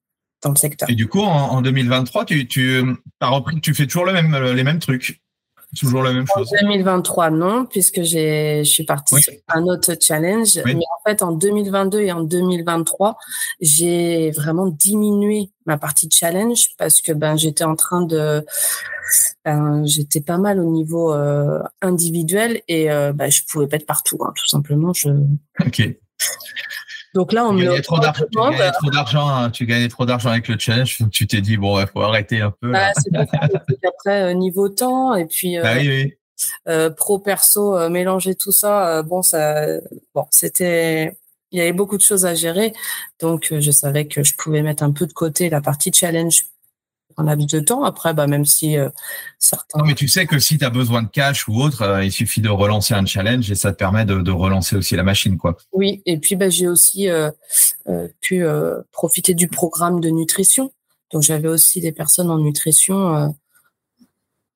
dans 0.42 0.50
le 0.50 0.56
secteur. 0.56 0.88
Et 0.88 0.94
du 0.94 1.08
coup 1.08 1.20
en, 1.20 1.60
2023, 1.60 2.24
tu 2.24 2.46
tu 2.46 2.82
as 3.20 3.28
repris, 3.28 3.60
tu 3.60 3.74
fais 3.74 3.86
toujours 3.86 4.06
le 4.06 4.12
même 4.12 4.36
les 4.36 4.64
mêmes 4.64 4.78
trucs. 4.78 5.20
Toujours 5.78 6.02
la 6.02 6.12
même 6.12 6.26
chose. 6.26 6.48
En 6.62 6.66
2023, 6.66 7.30
non, 7.30 7.64
puisque 7.64 8.02
je 8.02 8.62
suis 8.64 8.84
partie 8.84 9.22
sur 9.22 9.32
un 9.48 9.62
autre 9.64 9.94
challenge. 10.00 10.60
Mais 10.64 10.74
en 10.74 11.08
fait, 11.08 11.22
en 11.22 11.32
2022 11.32 12.00
et 12.00 12.12
en 12.12 12.22
2023, 12.22 13.16
j'ai 13.60 14.32
vraiment 14.32 14.66
diminué 14.66 15.50
ma 15.66 15.78
partie 15.78 16.08
de 16.08 16.12
challenge 16.12 16.70
parce 16.76 17.00
que 17.00 17.12
ben 17.12 17.36
j'étais 17.36 17.64
en 17.64 17.76
train 17.76 18.02
de, 18.02 18.44
ben, 19.44 19.84
j'étais 19.86 20.20
pas 20.20 20.38
mal 20.38 20.60
au 20.60 20.70
niveau 20.70 21.12
euh, 21.12 21.62
individuel 21.82 22.62
et 22.68 22.90
euh, 22.90 23.12
ben, 23.12 23.30
je 23.30 23.42
pouvais 23.48 23.66
pas 23.66 23.76
être 23.76 23.86
partout, 23.86 24.18
hein, 24.22 24.32
tout 24.36 24.46
simplement. 24.46 24.92
Je. 24.92 25.08
Ok. 25.64 25.82
Donc 27.14 27.32
là, 27.32 27.46
on 27.46 27.56
tu 27.56 27.64
gagnais 27.64 27.80
trop 27.80 27.98
d'argent. 28.90 29.28
Hein. 29.28 29.50
Tu 29.50 29.66
gagnais 29.66 29.88
trop 29.88 30.06
d'argent 30.06 30.30
avec 30.30 30.48
le 30.48 30.58
challenge. 30.58 30.98
Tu 31.10 31.26
t'es 31.26 31.40
dit 31.40 31.56
bon, 31.56 31.80
il 31.80 31.86
faut 31.86 32.02
arrêter 32.02 32.40
un 32.40 32.52
peu. 32.52 32.70
Bah, 32.70 32.92
c'est 32.96 33.10
après 33.86 34.22
euh, 34.22 34.32
niveau 34.32 34.68
temps 34.68 35.14
et 35.14 35.26
puis 35.26 35.58
euh, 35.58 35.62
bah 35.62 35.74
euh, 36.68 36.90
pro 36.90 37.18
perso 37.18 37.88
mélanger 37.88 38.34
tout 38.34 38.52
ça. 38.52 39.02
bon, 39.02 39.22
ça, 39.22 39.66
bon, 40.14 40.24
c'était. 40.30 41.16
Il 41.52 41.58
y 41.58 41.62
avait 41.62 41.72
beaucoup 41.72 41.96
de 41.96 42.02
choses 42.02 42.26
à 42.26 42.36
gérer, 42.36 42.72
donc 43.20 43.52
je 43.58 43.70
savais 43.72 44.06
que 44.06 44.22
je 44.22 44.36
pouvais 44.36 44.62
mettre 44.62 44.84
un 44.84 44.92
peu 44.92 45.04
de 45.08 45.12
côté 45.12 45.50
la 45.50 45.60
partie 45.60 45.90
challenge 45.92 46.44
un 47.20 47.24
laps 47.24 47.46
de 47.46 47.60
temps. 47.60 47.84
Après, 47.84 48.14
bah, 48.14 48.26
même 48.26 48.44
si 48.44 48.76
euh, 48.76 48.88
certains. 49.38 49.78
Non, 49.78 49.84
mais 49.84 49.94
tu 49.94 50.08
sais 50.08 50.26
que 50.26 50.38
si 50.38 50.58
tu 50.58 50.64
as 50.64 50.70
besoin 50.70 51.02
de 51.02 51.08
cash 51.08 51.46
ou 51.48 51.60
autre, 51.60 51.82
euh, 51.82 52.04
il 52.04 52.12
suffit 52.12 52.40
de 52.40 52.48
relancer 52.48 52.94
un 52.94 53.04
challenge 53.06 53.50
et 53.50 53.54
ça 53.54 53.72
te 53.72 53.76
permet 53.76 54.04
de, 54.04 54.30
relancer 54.30 54.76
aussi 54.76 54.96
la 54.96 55.02
machine. 55.02 55.36
quoi. 55.36 55.56
Oui, 55.72 56.02
et 56.06 56.18
puis 56.18 56.36
bah, 56.36 56.48
j'ai 56.48 56.66
aussi 56.66 57.08
euh, 57.08 57.30
pu 58.20 58.44
profiter 58.92 59.34
du 59.34 59.48
programme 59.48 60.00
de 60.00 60.10
nutrition. 60.10 60.72
Donc 61.12 61.22
j'avais 61.22 61.48
aussi 61.48 61.80
des 61.80 61.92
personnes 61.92 62.30
en 62.30 62.38
nutrition 62.38 63.34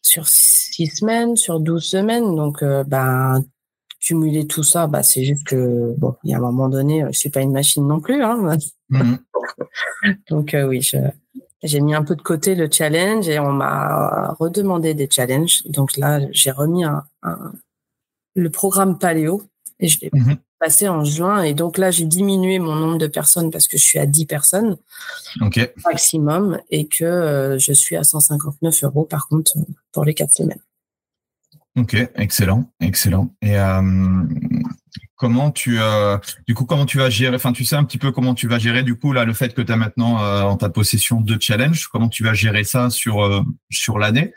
sur 0.03 0.29
six 0.29 0.87
semaines, 0.87 1.37
sur 1.37 1.61
douze 1.61 1.85
semaines. 1.85 2.37
Donc, 2.37 2.63
bah, 2.87 3.41
cumuler 4.01 4.47
tout 4.47 4.63
ça, 4.63 4.87
bah, 4.87 5.03
c'est 5.03 5.25
juste 5.25 5.45
que, 5.45 5.95
bon, 5.99 6.15
il 6.23 6.31
y 6.31 6.35
a 6.35 6.39
un 6.39 6.41
moment 6.41 6.69
donné, 6.69 7.05
je 7.11 7.19
suis 7.19 7.31
pas 7.31 7.41
une 7.41 7.53
machine 7.53 7.87
non 7.87 8.01
plus. 8.01 8.23
Hein. 8.23 8.57
Mmh 8.91 9.17
Donc, 10.31 10.57
oui, 10.69 10.81
je, 10.81 10.99
j'ai 11.65 11.81
mis 11.81 11.95
un 11.95 12.05
peu 12.05 12.15
de 12.15 12.23
côté 12.23 12.55
le 12.55 12.69
challenge 12.71 13.29
et 13.29 13.39
on 13.39 13.53
m'a 13.53 14.37
redemandé 14.39 14.95
des 14.95 15.09
challenges. 15.11 15.63
Donc 15.65 15.97
là, 15.97 16.21
j'ai 16.31 16.51
remis 16.51 16.85
un, 16.85 17.03
le 18.35 18.51
programme 18.51 18.99
Paléo 18.99 19.43
et 19.81 19.89
je 19.89 19.99
l'ai 20.01 20.11
mhm. 20.13 20.37
passé 20.59 20.89
en 20.89 21.05
juin. 21.05 21.43
Et 21.43 21.55
donc 21.55 21.79
là, 21.79 21.91
j'ai 21.91 22.05
diminué 22.05 22.59
mon 22.59 22.75
nombre 22.75 22.99
de 22.99 23.07
personnes 23.07 23.51
parce 23.51 23.67
que 23.67 23.79
je 23.79 23.83
suis 23.83 23.99
à 23.99 24.07
10 24.07 24.27
personnes 24.27 24.77
maximum 25.87 26.61
et 26.71 26.87
que 26.87 27.05
euh, 27.05 27.59
je 27.59 27.73
suis 27.73 27.97
à 27.97 28.05
159 28.05 28.85
euros 28.85 29.05
par 29.05 29.27
contre 29.29 29.55
pour 29.93 30.05
les 30.05 30.15
quatre 30.15 30.33
semaines. 30.33 30.63
Ok, 31.77 31.97
excellent, 32.15 32.71
excellent. 32.81 33.35
Et 33.43 33.59
euh, 33.59 33.83
comment 35.17 35.51
tu 35.51 35.81
euh, 35.81 36.19
du 36.47 36.55
coup 36.55 36.65
comment 36.65 36.87
tu 36.87 36.99
vas 36.99 37.11
gérer 37.11 37.37
enfin 37.37 37.53
tu 37.53 37.65
sais 37.65 37.77
un 37.77 37.85
petit 37.85 37.99
peu 37.99 38.11
comment 38.11 38.35
tu 38.35 38.49
vas 38.49 38.59
gérer 38.59 38.83
du 38.83 38.97
coup 38.97 39.13
là 39.13 39.25
le 39.25 39.33
fait 39.33 39.55
que 39.55 39.63
tu 39.63 39.73
as 39.73 39.77
maintenant 39.77 40.23
euh, 40.23 40.43
en 40.43 40.57
ta 40.57 40.69
possession 40.69 41.21
deux 41.21 41.39
challenges 41.41 41.87
comment 41.89 42.09
tu 42.09 42.25
vas 42.25 42.35
gérer 42.35 42.65
ça 42.65 42.91
sur 42.91 43.25
euh, 43.25 43.43
sur 43.71 43.99
l'année? 43.99 44.35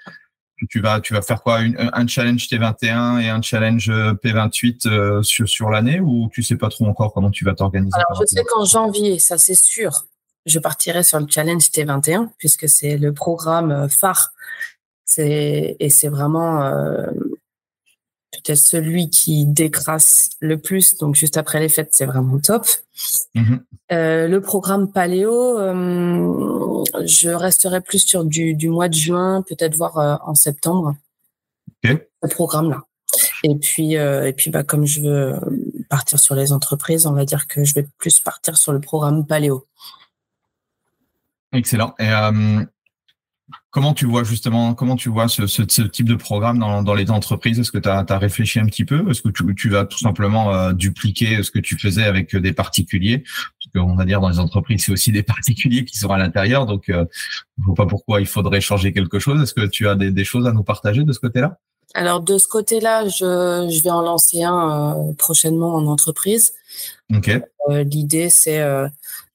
Tu 0.72 0.82
vas 0.82 1.00
tu 1.02 1.14
vas 1.14 1.22
faire 1.22 1.44
quoi? 1.44 1.60
Un 1.60 2.08
challenge 2.08 2.48
T21 2.48 3.22
et 3.22 3.30
un 3.30 3.44
challenge 3.44 3.92
P28 3.92 5.22
sur 5.22 5.48
sur 5.48 5.70
l'année? 5.70 6.00
Ou 6.00 6.30
tu 6.34 6.42
sais 6.42 6.58
pas 6.58 6.70
trop 6.70 6.88
encore 6.88 7.14
comment 7.14 7.30
tu 7.30 7.46
vas 7.46 7.54
t'organiser 7.54 7.96
Alors 7.96 8.20
je 8.20 8.26
sais 8.26 8.44
qu'en 8.44 8.66
janvier 8.66 9.20
ça 9.20 9.38
c'est 9.38 9.54
sûr 9.54 10.08
je 10.48 10.58
partirai 10.58 11.04
sur 11.04 11.20
le 11.20 11.28
challenge 11.30 11.70
T21 11.70 12.30
puisque 12.40 12.68
c'est 12.68 12.98
le 12.98 13.14
programme 13.14 13.88
phare. 13.88 14.34
C'est 15.06 15.78
et 15.80 15.90
c'est 15.92 16.08
vraiment 16.08 16.64
peut-être 18.44 18.60
celui 18.60 19.10
qui 19.10 19.46
décrasse 19.46 20.30
le 20.40 20.58
plus. 20.58 20.98
Donc 20.98 21.16
juste 21.16 21.38
après 21.38 21.60
les 21.60 21.70
fêtes, 21.70 21.90
c'est 21.92 22.06
vraiment 22.06 22.40
top. 22.40 22.66
Mhm. 23.36 23.64
Euh, 23.92 24.28
le 24.28 24.42
programme 24.42 24.92
Paléo, 24.92 25.60
euh, 25.60 26.84
je 27.06 27.30
resterai 27.30 27.82
plus 27.82 28.00
sur 28.00 28.26
du, 28.26 28.56
du 28.56 28.70
mois 28.70 28.90
de 28.90 28.94
juin, 28.94 29.44
peut-être 29.48 29.76
voir 29.76 29.98
euh, 29.98 30.16
en 30.24 30.36
septembre. 30.36 30.96
Le 31.84 32.30
programme 32.30 32.70
là. 32.70 32.84
Et 33.44 33.56
puis 33.56 33.94
et 33.94 34.34
puis 34.36 34.50
bah 34.50 34.64
comme 34.64 34.86
je 34.86 35.02
veux 35.02 35.40
partir 35.90 36.20
sur 36.20 36.36
les 36.36 36.52
entreprises, 36.52 37.06
on 37.06 37.14
va 37.14 37.24
dire 37.24 37.48
que 37.48 37.64
je 37.64 37.74
vais 37.76 37.88
plus 37.98 38.20
partir 38.20 38.58
sur 38.58 38.74
le 38.74 38.82
programme 38.82 39.26
Paléo. 39.26 39.66
Excellent. 41.54 41.96
Et 42.00 42.10
Comment 43.78 43.94
tu 43.94 44.08
vois 44.08 44.24
justement, 44.24 44.74
comment 44.74 44.96
tu 44.96 45.10
vois 45.10 45.28
ce, 45.28 45.46
ce, 45.46 45.62
type 45.84 46.10
de 46.10 46.16
programme 46.16 46.58
dans, 46.58 46.82
dans 46.82 46.96
les 46.96 47.12
entreprises? 47.12 47.60
Est-ce 47.60 47.72
que 47.72 47.78
tu 47.78 47.88
as, 47.88 48.04
as, 48.10 48.18
réfléchi 48.18 48.60
un 48.60 48.66
petit 48.66 48.86
peu? 48.86 49.08
Est-ce 49.08 49.22
que 49.22 49.30
tu, 49.30 49.44
tu, 49.54 49.70
vas 49.70 49.86
tout 49.86 50.00
simplement 50.00 50.52
euh, 50.52 50.74
dupliquer 50.74 51.44
ce 51.44 51.52
que 51.52 51.60
tu 51.60 51.78
faisais 51.78 52.04
avec 52.04 52.36
des 52.36 52.54
particuliers? 52.54 53.20
Parce 53.20 53.86
qu'on 53.86 53.94
va 53.94 54.06
dire 54.06 54.20
dans 54.20 54.30
les 54.30 54.40
entreprises, 54.40 54.86
c'est 54.86 54.92
aussi 54.92 55.12
des 55.12 55.22
particuliers 55.38 55.86
qui 55.86 55.96
sont 55.96 56.10
à 56.10 56.18
l'intérieur, 56.18 56.66
donc 56.66 56.90
euh, 56.90 57.06
je 57.12 57.62
ne 57.62 57.66
vois 57.68 57.76
pas 57.76 57.86
pourquoi 57.86 58.20
il 58.20 58.26
faudrait 58.26 58.62
changer 58.62 58.94
quelque 58.94 59.20
chose. 59.20 59.40
Est-ce 59.44 59.54
que 59.54 59.68
tu 59.68 59.88
as 59.88 59.94
des, 59.94 60.10
des, 60.10 60.24
choses 60.24 60.48
à 60.48 60.54
nous 60.54 60.64
partager 60.64 61.04
de 61.04 61.14
ce 61.14 61.20
côté-là? 61.20 61.60
Alors 61.94 62.22
de 62.22 62.40
ce 62.40 62.48
côté-là, 62.48 63.08
je, 63.08 63.70
je 63.72 63.84
vais 63.84 63.92
en 63.92 64.02
lancer 64.02 64.42
un 64.42 64.96
euh, 64.98 65.14
prochainement 65.20 65.76
en 65.76 65.86
entreprise. 65.86 66.54
Ok. 67.14 67.30
L'idée, 67.70 68.32
c'est 68.32 68.60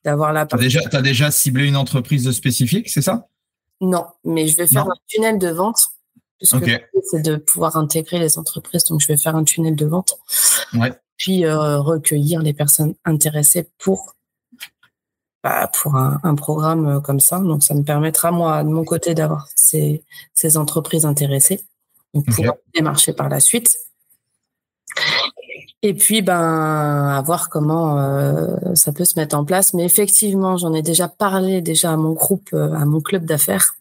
d'avoir 0.04 0.32
la. 0.32 0.46
Déjà, 0.46 0.80
as 0.92 1.02
déjà 1.02 1.30
ciblé 1.30 1.68
une 1.68 1.76
entreprise 1.76 2.28
spécifique, 2.32 2.88
c'est 2.88 3.02
ça? 3.02 3.28
Non, 3.82 4.06
mais 4.24 4.46
je 4.46 4.56
vais 4.56 4.68
faire 4.68 4.86
un 4.86 4.94
tunnel 5.08 5.38
de 5.38 5.48
vente. 5.48 5.88
Puisque 6.38 6.64
c'est 7.10 7.22
de 7.22 7.36
pouvoir 7.36 7.76
intégrer 7.76 8.18
les 8.18 8.38
entreprises, 8.38 8.84
donc 8.84 9.00
je 9.00 9.08
vais 9.08 9.16
faire 9.16 9.36
un 9.36 9.44
tunnel 9.44 9.76
de 9.76 9.86
vente. 9.86 10.18
Puis 11.18 11.44
euh, 11.44 11.78
recueillir 11.80 12.42
les 12.42 12.52
personnes 12.52 12.94
intéressées 13.04 13.68
pour 13.78 14.14
bah, 15.44 15.68
pour 15.72 15.96
un, 15.96 16.34
programme 16.36 16.86
euh, 16.86 17.00
comme 17.00 17.20
ça. 17.20 17.38
Donc 17.38 17.64
ça 17.64 17.74
me 17.74 17.82
permettra 17.82 18.30
moi 18.30 18.62
de 18.62 18.68
mon 18.68 18.84
côté 18.84 19.14
d'avoir 19.14 19.48
ces, 19.56 20.04
ces 20.34 20.56
entreprises 20.56 21.04
intéressées 21.04 21.64
pour 22.12 22.44
démarcher 22.74 23.12
par 23.12 23.28
la 23.28 23.40
suite. 23.40 23.76
Et 25.84 25.94
puis, 25.94 26.22
ben, 26.22 27.08
à 27.08 27.20
voir 27.22 27.48
comment 27.48 27.98
euh, 27.98 28.74
ça 28.74 28.92
peut 28.92 29.04
se 29.04 29.18
mettre 29.18 29.36
en 29.36 29.44
place. 29.44 29.74
Mais 29.74 29.84
effectivement, 29.84 30.56
j'en 30.56 30.72
ai 30.74 30.82
déjà 30.82 31.08
parlé 31.08 31.60
déjà 31.60 31.92
à 31.92 31.96
mon 31.96 32.12
groupe, 32.12 32.50
euh, 32.52 32.72
à 32.72 32.84
mon 32.84 33.00
club 33.00 33.24
d'affaires. 33.24 33.74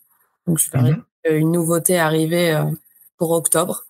Donc, 0.47 0.57
je 0.57 0.69
ferai 0.69 0.91
mhm. 0.93 1.03
une 1.25 1.51
nouveauté 1.51 1.99
arrivée 1.99 2.53
euh, 2.53 2.63
pour 3.17 3.31
octobre. 3.31 3.85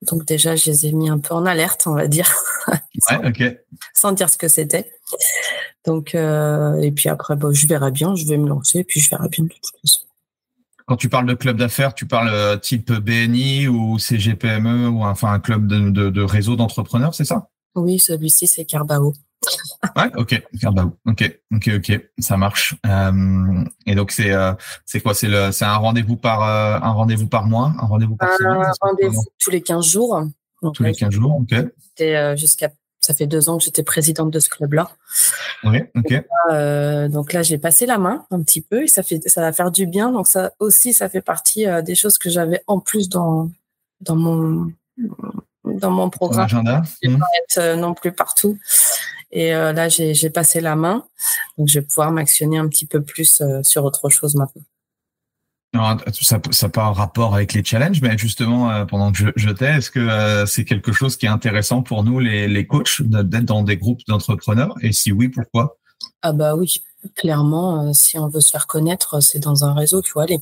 Donc 0.00 0.24
déjà, 0.24 0.56
je 0.56 0.68
les 0.68 0.86
ai 0.86 0.92
mis 0.92 1.10
un 1.10 1.18
peu 1.18 1.34
en 1.34 1.46
alerte, 1.46 1.86
on 1.86 1.94
va 1.94 2.08
dire. 2.08 2.28
ouais, 2.68 3.28
ok. 3.28 3.56
Sans 3.94 4.12
dire 4.12 4.28
ce 4.28 4.36
que 4.36 4.48
c'était. 4.48 4.90
Donc, 5.84 6.14
et 6.14 6.92
puis 6.92 7.08
après, 7.08 7.36
bon, 7.36 7.52
je 7.52 7.68
verrai 7.68 7.92
bien, 7.92 8.16
je 8.16 8.26
vais 8.26 8.36
me 8.36 8.48
lancer, 8.48 8.82
puis 8.82 8.98
je 8.98 9.10
verrai 9.10 9.28
bien 9.28 9.44
de 9.44 9.50
toute 9.50 9.80
façon. 9.80 10.02
Quand 10.92 10.96
tu 10.98 11.08
parles 11.08 11.24
de 11.24 11.32
club 11.32 11.56
d'affaires, 11.56 11.94
tu 11.94 12.04
parles 12.04 12.28
euh, 12.28 12.58
type 12.58 12.92
BNI 12.92 13.66
ou 13.66 13.98
CGPME 13.98 14.90
ou 14.90 15.04
enfin 15.04 15.32
un 15.32 15.40
club 15.40 15.66
de, 15.66 16.20
réseau 16.20 16.54
d'entrepreneurs, 16.54 17.14
c'est 17.14 17.24
ça? 17.24 17.48
Oui, 17.74 17.98
celui-ci 17.98 18.46
c'est 18.46 18.66
Carbao. 18.66 19.14
ouais, 19.96 20.10
ok, 20.18 20.42
Carbao. 20.60 20.98
Ok, 21.06 21.40
ok, 21.50 21.70
ok, 21.76 22.00
ça 22.18 22.36
marche. 22.36 22.74
Euh, 22.86 23.64
et 23.86 23.94
donc 23.94 24.10
c'est 24.10 24.32
euh, 24.32 24.52
c'est 24.84 25.00
quoi? 25.00 25.14
C'est 25.14 25.28
le 25.28 25.50
c'est 25.50 25.64
un 25.64 25.76
rendez-vous 25.76 26.18
par 26.18 26.42
un 26.42 26.92
rendez-vous 26.92 27.26
par 27.26 27.46
mois, 27.46 27.72
un 27.78 27.86
rendez-vous 27.86 28.16
par 28.16 28.28
semaine. 28.36 28.52
Un 28.52 28.72
rendez-vous 28.82 29.24
tous 29.38 29.50
les 29.50 29.62
15 29.62 29.86
jours. 29.86 30.22
tous 30.74 30.82
les 30.82 30.92
15 30.92 31.10
jours, 31.10 31.36
ok. 31.36 31.54
C'était 31.78 32.36
jusqu'à 32.36 32.68
Ça 33.02 33.14
fait 33.14 33.26
deux 33.26 33.48
ans 33.48 33.58
que 33.58 33.64
j'étais 33.64 33.82
présidente 33.82 34.30
de 34.30 34.38
ce 34.38 34.48
club-là. 34.48 34.88
Oui, 35.64 35.82
ok. 35.96 36.22
Euh, 36.52 37.08
donc 37.08 37.32
là, 37.32 37.42
j'ai 37.42 37.58
passé 37.58 37.84
la 37.84 37.98
main 37.98 38.24
un 38.30 38.40
petit 38.42 38.60
peu 38.60 38.84
et 38.84 38.86
ça 38.86 39.02
fait, 39.02 39.20
ça 39.28 39.40
va 39.40 39.52
faire 39.52 39.72
du 39.72 39.86
bien. 39.86 40.12
Donc 40.12 40.28
ça 40.28 40.52
aussi, 40.60 40.94
ça 40.94 41.08
fait 41.08 41.20
partie 41.20 41.66
euh, 41.66 41.82
des 41.82 41.96
choses 41.96 42.16
que 42.16 42.30
j'avais 42.30 42.62
en 42.68 42.78
plus 42.78 43.08
dans 43.08 43.50
dans 44.00 44.14
mon 44.14 44.70
dans 45.64 45.90
mon 45.90 46.10
programme. 46.10 46.44
agenda. 46.44 46.82
Je 47.02 47.10
vais 47.10 47.18
pas 47.18 47.26
être 47.42 47.58
euh, 47.58 47.76
non 47.76 47.92
plus 47.92 48.12
partout. 48.12 48.56
Et 49.32 49.52
euh, 49.52 49.72
là, 49.72 49.88
j'ai 49.88 50.14
j'ai 50.14 50.30
passé 50.30 50.60
la 50.60 50.76
main. 50.76 51.04
Donc 51.58 51.66
je 51.66 51.80
vais 51.80 51.84
pouvoir 51.84 52.12
m'actionner 52.12 52.58
un 52.58 52.68
petit 52.68 52.86
peu 52.86 53.02
plus 53.02 53.42
sur 53.64 53.84
autre 53.84 54.10
chose 54.10 54.36
maintenant. 54.36 54.62
Alors, 55.74 55.96
ça 56.12 56.38
n'a 56.38 56.68
pas 56.68 56.84
un 56.84 56.92
rapport 56.92 57.34
avec 57.34 57.54
les 57.54 57.64
challenges, 57.64 58.02
mais 58.02 58.18
justement, 58.18 58.70
euh, 58.70 58.84
pendant 58.84 59.10
que 59.10 59.18
je, 59.18 59.26
je 59.36 59.48
t'ai, 59.48 59.66
est-ce 59.66 59.90
que 59.90 60.00
euh, 60.00 60.44
c'est 60.44 60.64
quelque 60.66 60.92
chose 60.92 61.16
qui 61.16 61.24
est 61.24 61.30
intéressant 61.30 61.82
pour 61.82 62.04
nous, 62.04 62.18
les, 62.18 62.46
les 62.46 62.66
coachs, 62.66 63.00
d'être 63.00 63.44
dans 63.46 63.62
des 63.62 63.78
groupes 63.78 64.00
d'entrepreneurs? 64.06 64.74
Et 64.82 64.92
si 64.92 65.12
oui, 65.12 65.28
pourquoi? 65.28 65.78
Ah 66.20 66.32
bah 66.32 66.56
oui, 66.56 66.82
clairement, 67.14 67.88
euh, 67.88 67.92
si 67.94 68.18
on 68.18 68.28
veut 68.28 68.40
se 68.40 68.50
faire 68.50 68.66
connaître, 68.66 69.20
c'est 69.20 69.38
dans 69.38 69.64
un 69.64 69.72
réseau 69.72 70.02
qu'il 70.02 70.10
faut 70.10 70.20
aller. 70.20 70.40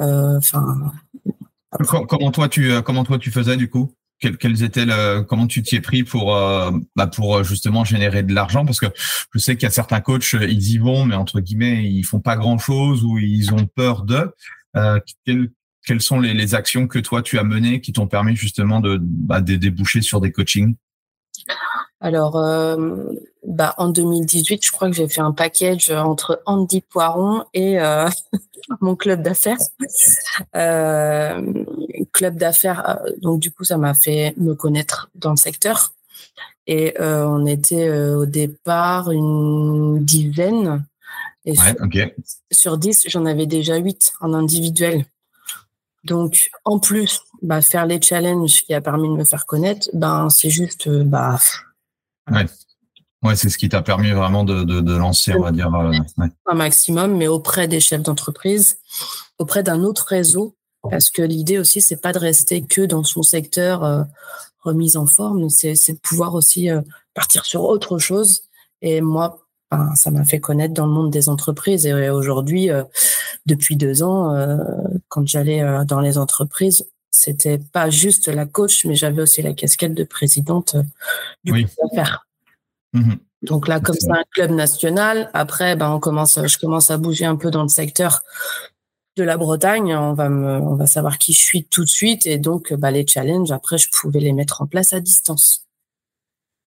Euh, 0.00 0.38
Enfin, 0.38 0.92
Com- 1.86 2.06
Comment 2.06 2.30
toi 2.32 2.48
tu 2.48 2.72
euh, 2.72 2.82
comment 2.82 3.04
toi 3.04 3.18
tu 3.18 3.30
faisais 3.30 3.56
du 3.56 3.68
coup? 3.68 3.92
Quels, 4.20 4.62
étaient 4.62 4.84
le, 4.84 5.22
comment 5.22 5.46
tu 5.46 5.62
t'y 5.62 5.76
es 5.76 5.80
pris 5.80 6.02
pour 6.02 6.34
euh, 6.34 6.70
bah, 6.96 7.06
pour 7.06 7.36
euh, 7.36 7.42
justement 7.44 7.84
générer 7.84 8.22
de 8.22 8.34
l'argent? 8.34 8.64
Parce 8.64 8.80
que 8.80 8.86
je 9.34 9.38
sais 9.38 9.56
qu'il 9.56 9.64
y 9.64 9.66
a 9.66 9.70
certains 9.70 10.00
coachs 10.00 10.34
euh, 10.34 10.46
ils 10.46 10.72
y 10.72 10.78
vont 10.78 11.04
mais 11.04 11.14
entre 11.14 11.40
guillemets 11.40 11.84
ils 11.84 12.04
font 12.04 12.20
pas 12.20 12.36
grand 12.36 12.58
chose 12.58 13.04
ou 13.04 13.18
ils 13.18 13.52
ont 13.54 13.66
peur 13.66 14.02
de 14.02 14.30
euh, 14.76 14.98
quelles, 15.24 15.50
quelles 15.86 16.02
sont 16.02 16.20
les, 16.20 16.34
les 16.34 16.54
actions 16.54 16.86
que 16.86 16.98
toi 16.98 17.22
tu 17.22 17.38
as 17.38 17.44
menées 17.44 17.80
qui 17.80 17.92
t'ont 17.92 18.08
permis 18.08 18.36
justement 18.36 18.80
de 18.80 18.98
bah, 19.00 19.40
de 19.40 19.56
déboucher 19.56 20.02
sur 20.02 20.20
des 20.20 20.32
coachings? 20.32 20.74
Alors, 22.00 22.36
euh, 22.36 23.06
bah, 23.58 23.74
en 23.76 23.88
2018, 23.88 24.64
je 24.64 24.70
crois 24.70 24.88
que 24.88 24.94
j'ai 24.94 25.08
fait 25.08 25.20
un 25.20 25.32
package 25.32 25.90
entre 25.90 26.40
Andy 26.46 26.80
Poiron 26.80 27.44
et 27.52 27.80
euh, 27.80 28.08
mon 28.80 28.94
club 28.94 29.20
d'affaires. 29.20 29.58
Euh, 30.54 31.64
club 32.12 32.36
d'affaires, 32.36 32.88
euh, 32.88 33.10
donc 33.20 33.40
du 33.40 33.50
coup, 33.50 33.64
ça 33.64 33.76
m'a 33.76 33.94
fait 33.94 34.32
me 34.36 34.54
connaître 34.54 35.10
dans 35.16 35.30
le 35.30 35.36
secteur. 35.36 35.92
Et 36.68 36.94
euh, 37.00 37.26
on 37.26 37.46
était 37.46 37.88
euh, 37.88 38.18
au 38.18 38.26
départ 38.26 39.10
une 39.10 40.04
dizaine. 40.04 40.84
Et 41.44 41.58
Ouais, 41.58 42.14
sur, 42.52 42.78
10, 42.78 43.06
j'en 43.08 43.24
avais 43.24 43.46
déjà 43.46 43.74
8 43.74 44.12
en 44.20 44.34
individuel. 44.34 45.04
Donc, 46.04 46.50
en 46.64 46.78
plus, 46.78 47.22
bah, 47.42 47.60
faire 47.60 47.86
les 47.86 48.00
challenges 48.00 48.62
qui 48.62 48.72
a 48.72 48.80
permis 48.80 49.08
de 49.08 49.14
me 49.14 49.24
faire 49.24 49.46
connaître, 49.46 49.88
ben, 49.94 50.28
c'est 50.30 50.50
juste, 50.50 50.86
euh, 50.86 51.02
bah, 51.02 51.40
Ouais, 52.30 52.46
c'est 53.34 53.48
ce 53.48 53.58
qui 53.58 53.68
t'a 53.68 53.82
permis 53.82 54.10
vraiment 54.12 54.44
de, 54.44 54.62
de, 54.64 54.80
de 54.80 54.96
lancer, 54.96 55.34
on 55.34 55.42
va 55.42 55.50
dire. 55.52 55.74
euh, 55.74 55.90
ouais. 56.18 56.28
un 56.46 56.54
maximum, 56.54 57.16
mais 57.16 57.28
auprès 57.28 57.66
des 57.68 57.80
chefs 57.80 58.02
d'entreprise, 58.02 58.78
auprès 59.38 59.62
d'un 59.62 59.82
autre 59.82 60.06
réseau, 60.08 60.54
parce 60.90 61.10
que 61.10 61.22
l'idée 61.22 61.58
aussi, 61.58 61.80
c'est 61.80 62.00
pas 62.00 62.12
de 62.12 62.18
rester 62.18 62.62
que 62.64 62.82
dans 62.82 63.02
son 63.04 63.22
secteur 63.22 63.84
euh, 63.84 64.02
remise 64.60 64.96
en 64.96 65.06
forme, 65.06 65.48
c'est 65.50 65.74
de 65.74 65.98
pouvoir 65.98 66.34
aussi 66.34 66.70
euh, 66.70 66.80
partir 67.14 67.44
sur 67.44 67.64
autre 67.64 67.98
chose. 67.98 68.42
Et 68.82 69.00
moi, 69.00 69.44
ben, 69.70 69.92
ça 69.96 70.10
m'a 70.10 70.24
fait 70.24 70.40
connaître 70.40 70.72
dans 70.74 70.86
le 70.86 70.92
monde 70.92 71.10
des 71.10 71.28
entreprises. 71.28 71.84
Et 71.86 72.10
aujourd'hui, 72.10 72.70
euh, 72.70 72.84
depuis 73.46 73.76
deux 73.76 74.02
ans, 74.04 74.32
euh, 74.34 74.56
quand 75.08 75.26
j'allais 75.26 75.62
euh, 75.62 75.84
dans 75.84 76.00
les 76.00 76.16
entreprises, 76.16 76.86
c'était 77.10 77.58
pas 77.58 77.90
juste 77.90 78.28
la 78.28 78.46
coach, 78.46 78.84
mais 78.84 78.94
j'avais 78.94 79.22
aussi 79.22 79.42
la 79.42 79.52
casquette 79.54 79.94
de 79.94 80.04
présidente 80.04 80.76
euh, 80.76 80.82
du 81.44 81.52
Oui. 81.52 81.64
groupe 81.64 81.90
d'affaires. 81.92 82.24
Mhm. 82.92 83.18
Donc 83.42 83.68
là, 83.68 83.80
comme 83.80 83.94
c'est 83.98 84.10
un 84.10 84.24
club 84.32 84.50
national, 84.50 85.30
après, 85.32 85.76
ben, 85.76 85.90
on 85.90 86.00
commence, 86.00 86.40
je 86.44 86.58
commence 86.58 86.90
à 86.90 86.98
bouger 86.98 87.24
un 87.24 87.36
peu 87.36 87.50
dans 87.50 87.62
le 87.62 87.68
secteur 87.68 88.22
de 89.16 89.22
la 89.22 89.36
Bretagne. 89.36 89.94
On 89.94 90.12
va 90.12 90.28
me, 90.28 90.58
on 90.60 90.74
va 90.74 90.86
savoir 90.86 91.18
qui 91.18 91.32
je 91.32 91.40
suis 91.40 91.64
tout 91.64 91.84
de 91.84 91.88
suite. 91.88 92.26
Et 92.26 92.38
donc, 92.38 92.72
bah, 92.74 92.90
les 92.90 93.06
challenges, 93.06 93.52
après, 93.52 93.78
je 93.78 93.88
pouvais 93.90 94.20
les 94.20 94.32
mettre 94.32 94.62
en 94.62 94.66
place 94.66 94.92
à 94.92 95.00
distance. 95.00 95.66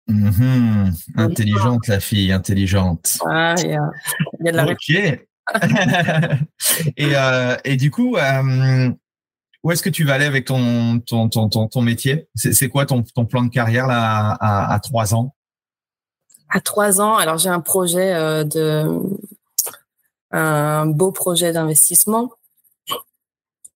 Mhm. 0.07 0.93
Intelligente, 1.15 1.87
la 1.87 1.99
fille, 1.99 2.31
intelligente. 2.31 3.17
Ah, 3.27 3.55
il 3.59 3.69
y 3.69 3.73
a, 3.73 3.89
il 4.39 4.45
y 4.45 4.49
a 4.49 4.51
de 4.51 4.57
la 4.57 4.71
Ok. 4.71 4.89
et, 6.97 7.15
euh, 7.15 7.55
et 7.63 7.75
du 7.77 7.89
coup, 7.89 8.17
euh, 8.17 8.91
où 9.63 9.71
est-ce 9.71 9.81
que 9.81 9.89
tu 9.89 10.03
vas 10.03 10.13
aller 10.13 10.25
avec 10.25 10.45
ton, 10.45 10.99
ton, 10.99 11.29
ton, 11.29 11.49
ton, 11.49 11.67
ton 11.67 11.81
métier? 11.81 12.27
C'est 12.35 12.53
c'est 12.53 12.69
quoi 12.69 12.85
ton, 12.85 13.01
ton 13.03 13.25
plan 13.25 13.43
de 13.43 13.49
carrière 13.49 13.87
là, 13.87 14.37
à, 14.39 14.73
à 14.73 14.79
trois 14.79 15.15
ans? 15.15 15.35
À 16.49 16.61
trois 16.61 17.01
ans. 17.01 17.15
Alors, 17.15 17.37
j'ai 17.37 17.49
un 17.49 17.59
projet 17.61 18.13
euh, 18.13 18.43
de, 18.43 18.85
un 20.31 20.85
beau 20.85 21.11
projet 21.11 21.51
d'investissement 21.51 22.31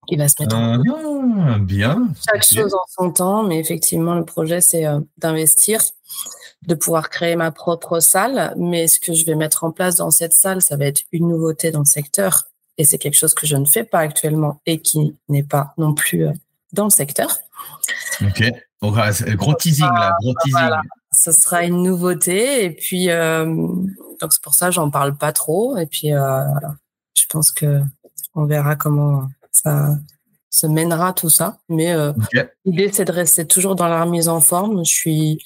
qui 0.06 0.16
va 0.16 0.28
se 0.28 0.34
mettre 0.40 0.56
en 0.56 0.80
Ah, 1.46 1.58
Bien. 1.60 2.08
chaque 2.28 2.44
chose 2.44 2.74
en 2.74 2.84
son 2.88 3.10
temps, 3.10 3.42
mais 3.42 3.58
effectivement, 3.58 4.14
le 4.14 4.24
projet, 4.24 4.60
c'est 4.60 4.86
euh, 4.86 5.00
d'investir, 5.18 5.80
de 6.66 6.74
pouvoir 6.74 7.08
créer 7.10 7.36
ma 7.36 7.50
propre 7.50 8.00
salle. 8.00 8.54
Mais 8.56 8.86
ce 8.86 9.00
que 9.00 9.14
je 9.14 9.24
vais 9.24 9.34
mettre 9.34 9.64
en 9.64 9.70
place 9.70 9.96
dans 9.96 10.10
cette 10.10 10.34
salle, 10.34 10.60
ça 10.60 10.76
va 10.76 10.84
être 10.86 11.02
une 11.12 11.28
nouveauté 11.28 11.70
dans 11.70 11.80
le 11.80 11.84
secteur. 11.86 12.44
Et 12.76 12.84
c'est 12.84 12.98
quelque 12.98 13.14
chose 13.16 13.34
que 13.34 13.46
je 13.46 13.56
ne 13.56 13.64
fais 13.64 13.84
pas 13.84 14.00
actuellement 14.00 14.60
et 14.66 14.80
qui 14.80 15.16
n'est 15.28 15.42
pas 15.44 15.72
non 15.78 15.94
plus 15.94 16.26
euh, 16.26 16.32
dans 16.72 16.84
le 16.84 16.90
secteur. 16.90 17.38
Ok. 18.20 18.42
C'est- 19.12 19.34
gros 19.36 19.54
teasing 19.54 19.86
là, 19.86 20.14
gros 20.20 20.34
teasing. 20.42 20.60
Voilà. 20.60 20.82
Ce 21.24 21.32
sera 21.32 21.64
une 21.64 21.82
nouveauté. 21.82 22.64
Et 22.64 22.70
puis, 22.70 23.08
euh, 23.08 23.46
donc 23.46 24.30
c'est 24.30 24.42
pour 24.42 24.52
ça, 24.54 24.70
j'en 24.70 24.90
parle 24.90 25.16
pas 25.16 25.32
trop. 25.32 25.78
Et 25.78 25.86
puis, 25.86 26.12
euh, 26.12 26.44
je 27.14 27.24
pense 27.30 27.50
que 27.50 27.80
on 28.34 28.44
verra 28.44 28.76
comment 28.76 29.28
ça 29.50 29.96
se 30.50 30.66
mènera 30.66 31.14
tout 31.14 31.30
ça. 31.30 31.56
Mais 31.70 31.94
euh. 31.94 32.12
L'idée, 32.66 32.90
c'est 32.92 33.06
de 33.06 33.12
rester 33.12 33.46
toujours 33.46 33.74
dans 33.74 33.88
la 33.88 34.04
remise 34.04 34.28
en 34.28 34.40
forme. 34.40 34.84
Je 34.84 34.92
suis, 34.92 35.38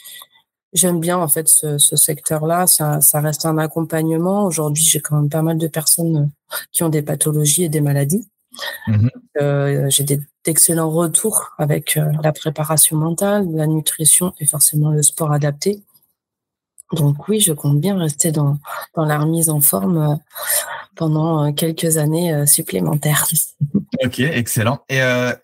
j'aime 0.72 0.98
bien 0.98 1.16
en 1.16 1.28
fait 1.28 1.46
ce, 1.46 1.78
ce 1.78 1.94
secteur-là. 1.94 2.66
Ça, 2.66 3.00
ça 3.00 3.20
reste 3.20 3.46
un 3.46 3.56
accompagnement. 3.56 4.46
Aujourd'hui, 4.46 4.82
j'ai 4.82 4.98
quand 4.98 5.14
même 5.14 5.30
pas 5.30 5.42
mal 5.42 5.58
de 5.58 5.68
personnes 5.68 6.32
qui 6.72 6.82
ont 6.82 6.88
des 6.88 7.02
pathologies 7.02 7.62
et 7.62 7.68
des 7.68 7.80
maladies. 7.80 8.26
Mhm. 8.86 9.10
Euh, 9.40 9.86
j'ai 9.88 10.04
d'excellents 10.44 10.90
retours 10.90 11.50
avec 11.58 11.96
euh, 11.96 12.12
la 12.22 12.32
préparation 12.32 12.96
mentale, 12.96 13.46
la 13.52 13.66
nutrition 13.66 14.32
et 14.40 14.46
forcément 14.46 14.90
le 14.90 15.02
sport 15.02 15.32
adapté. 15.32 15.82
Donc 16.92 17.28
oui, 17.28 17.40
je 17.40 17.52
compte 17.52 17.80
bien 17.80 17.98
rester 17.98 18.32
dans, 18.32 18.58
dans 18.94 19.04
la 19.04 19.18
remise 19.18 19.50
en 19.50 19.60
forme 19.60 19.98
euh, 19.98 20.16
pendant 20.96 21.52
quelques 21.52 21.98
années 21.98 22.46
supplémentaires. 22.46 23.26
Ok, 24.04 24.20
excellent. 24.20 24.80
Et, 24.88 25.00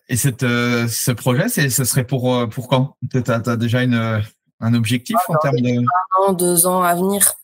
et 0.09 0.17
cette, 0.17 0.41
ce 0.41 1.11
projet, 1.11 1.47
c'est, 1.47 1.69
ce 1.69 1.85
serait 1.85 2.05
pour, 2.05 2.49
pour 2.49 2.67
quand? 2.67 2.97
Tu 3.09 3.23
as, 3.27 3.55
déjà 3.55 3.83
une, 3.83 4.21
un 4.59 4.73
objectif 4.73 5.15
en 5.29 5.35
termes 5.37 5.61
de. 5.61 5.81
Un, 6.27 6.33
deux 6.33 6.67
ans 6.67 6.81
à 6.83 6.93
venir. 6.95 7.35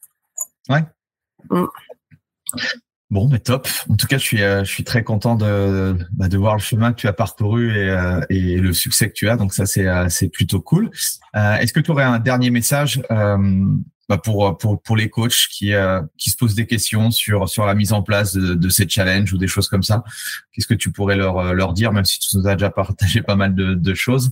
Bon, 3.12 3.28
mais 3.28 3.40
top. 3.40 3.68
En 3.90 3.98
tout 3.98 4.08
cas, 4.08 4.18
je 4.18 4.24
suis, 4.24 4.42
euh, 4.42 4.64
très 4.86 5.04
content 5.04 5.36
de, 5.36 5.98
bah, 6.14 6.30
de 6.30 6.38
voir 6.38 6.56
le 6.56 6.62
chemin 6.62 6.94
que 6.94 7.02
tu 7.02 7.08
as 7.10 7.14
parcouru 7.14 7.78
et, 7.78 7.90
euh, 7.90 8.22
le 8.30 8.72
succès 8.72 9.10
que 9.10 9.14
tu 9.14 9.28
as. 9.28 9.36
Donc 9.36 9.54
ça, 9.54 9.66
c'est, 9.66 9.86
euh, 9.86 10.08
plutôt 10.32 10.62
cool. 10.62 10.90
Est-ce 11.34 11.74
que 11.74 11.82
tu 11.82 11.92
aurais 11.92 12.06
un 12.06 12.20
dernier 12.20 12.52
message 12.52 13.02
bah, 13.10 14.18
pour, 14.18 14.96
les 14.96 15.10
coachs 15.10 15.48
qui, 15.50 15.72
se 15.72 16.38
posent 16.38 16.56
des 16.56 16.68
questions 16.68 17.12
sur, 17.12 17.66
la 17.66 17.76
mise 17.76 17.92
en 17.92 18.02
place 18.02 18.34
de, 18.34 18.70
ces 18.70 18.88
challenges 18.88 19.34
ou 19.34 19.38
des 19.38 19.48
choses 19.48 19.68
comme 19.68 19.84
ça? 19.84 20.06
Qu'est-ce 20.54 20.68
que 20.68 20.74
tu 20.74 20.90
pourrais 20.94 21.18
leur, 21.18 21.74
dire, 21.74 21.92
même 21.92 22.06
si 22.06 22.18
tu 22.18 22.38
nous 22.38 22.48
as 22.48 22.56
déjà 22.56 22.70
partagé 22.70 23.22
pas 23.22 23.36
mal 23.36 23.54
de, 23.54 23.94
choses? 23.94 24.32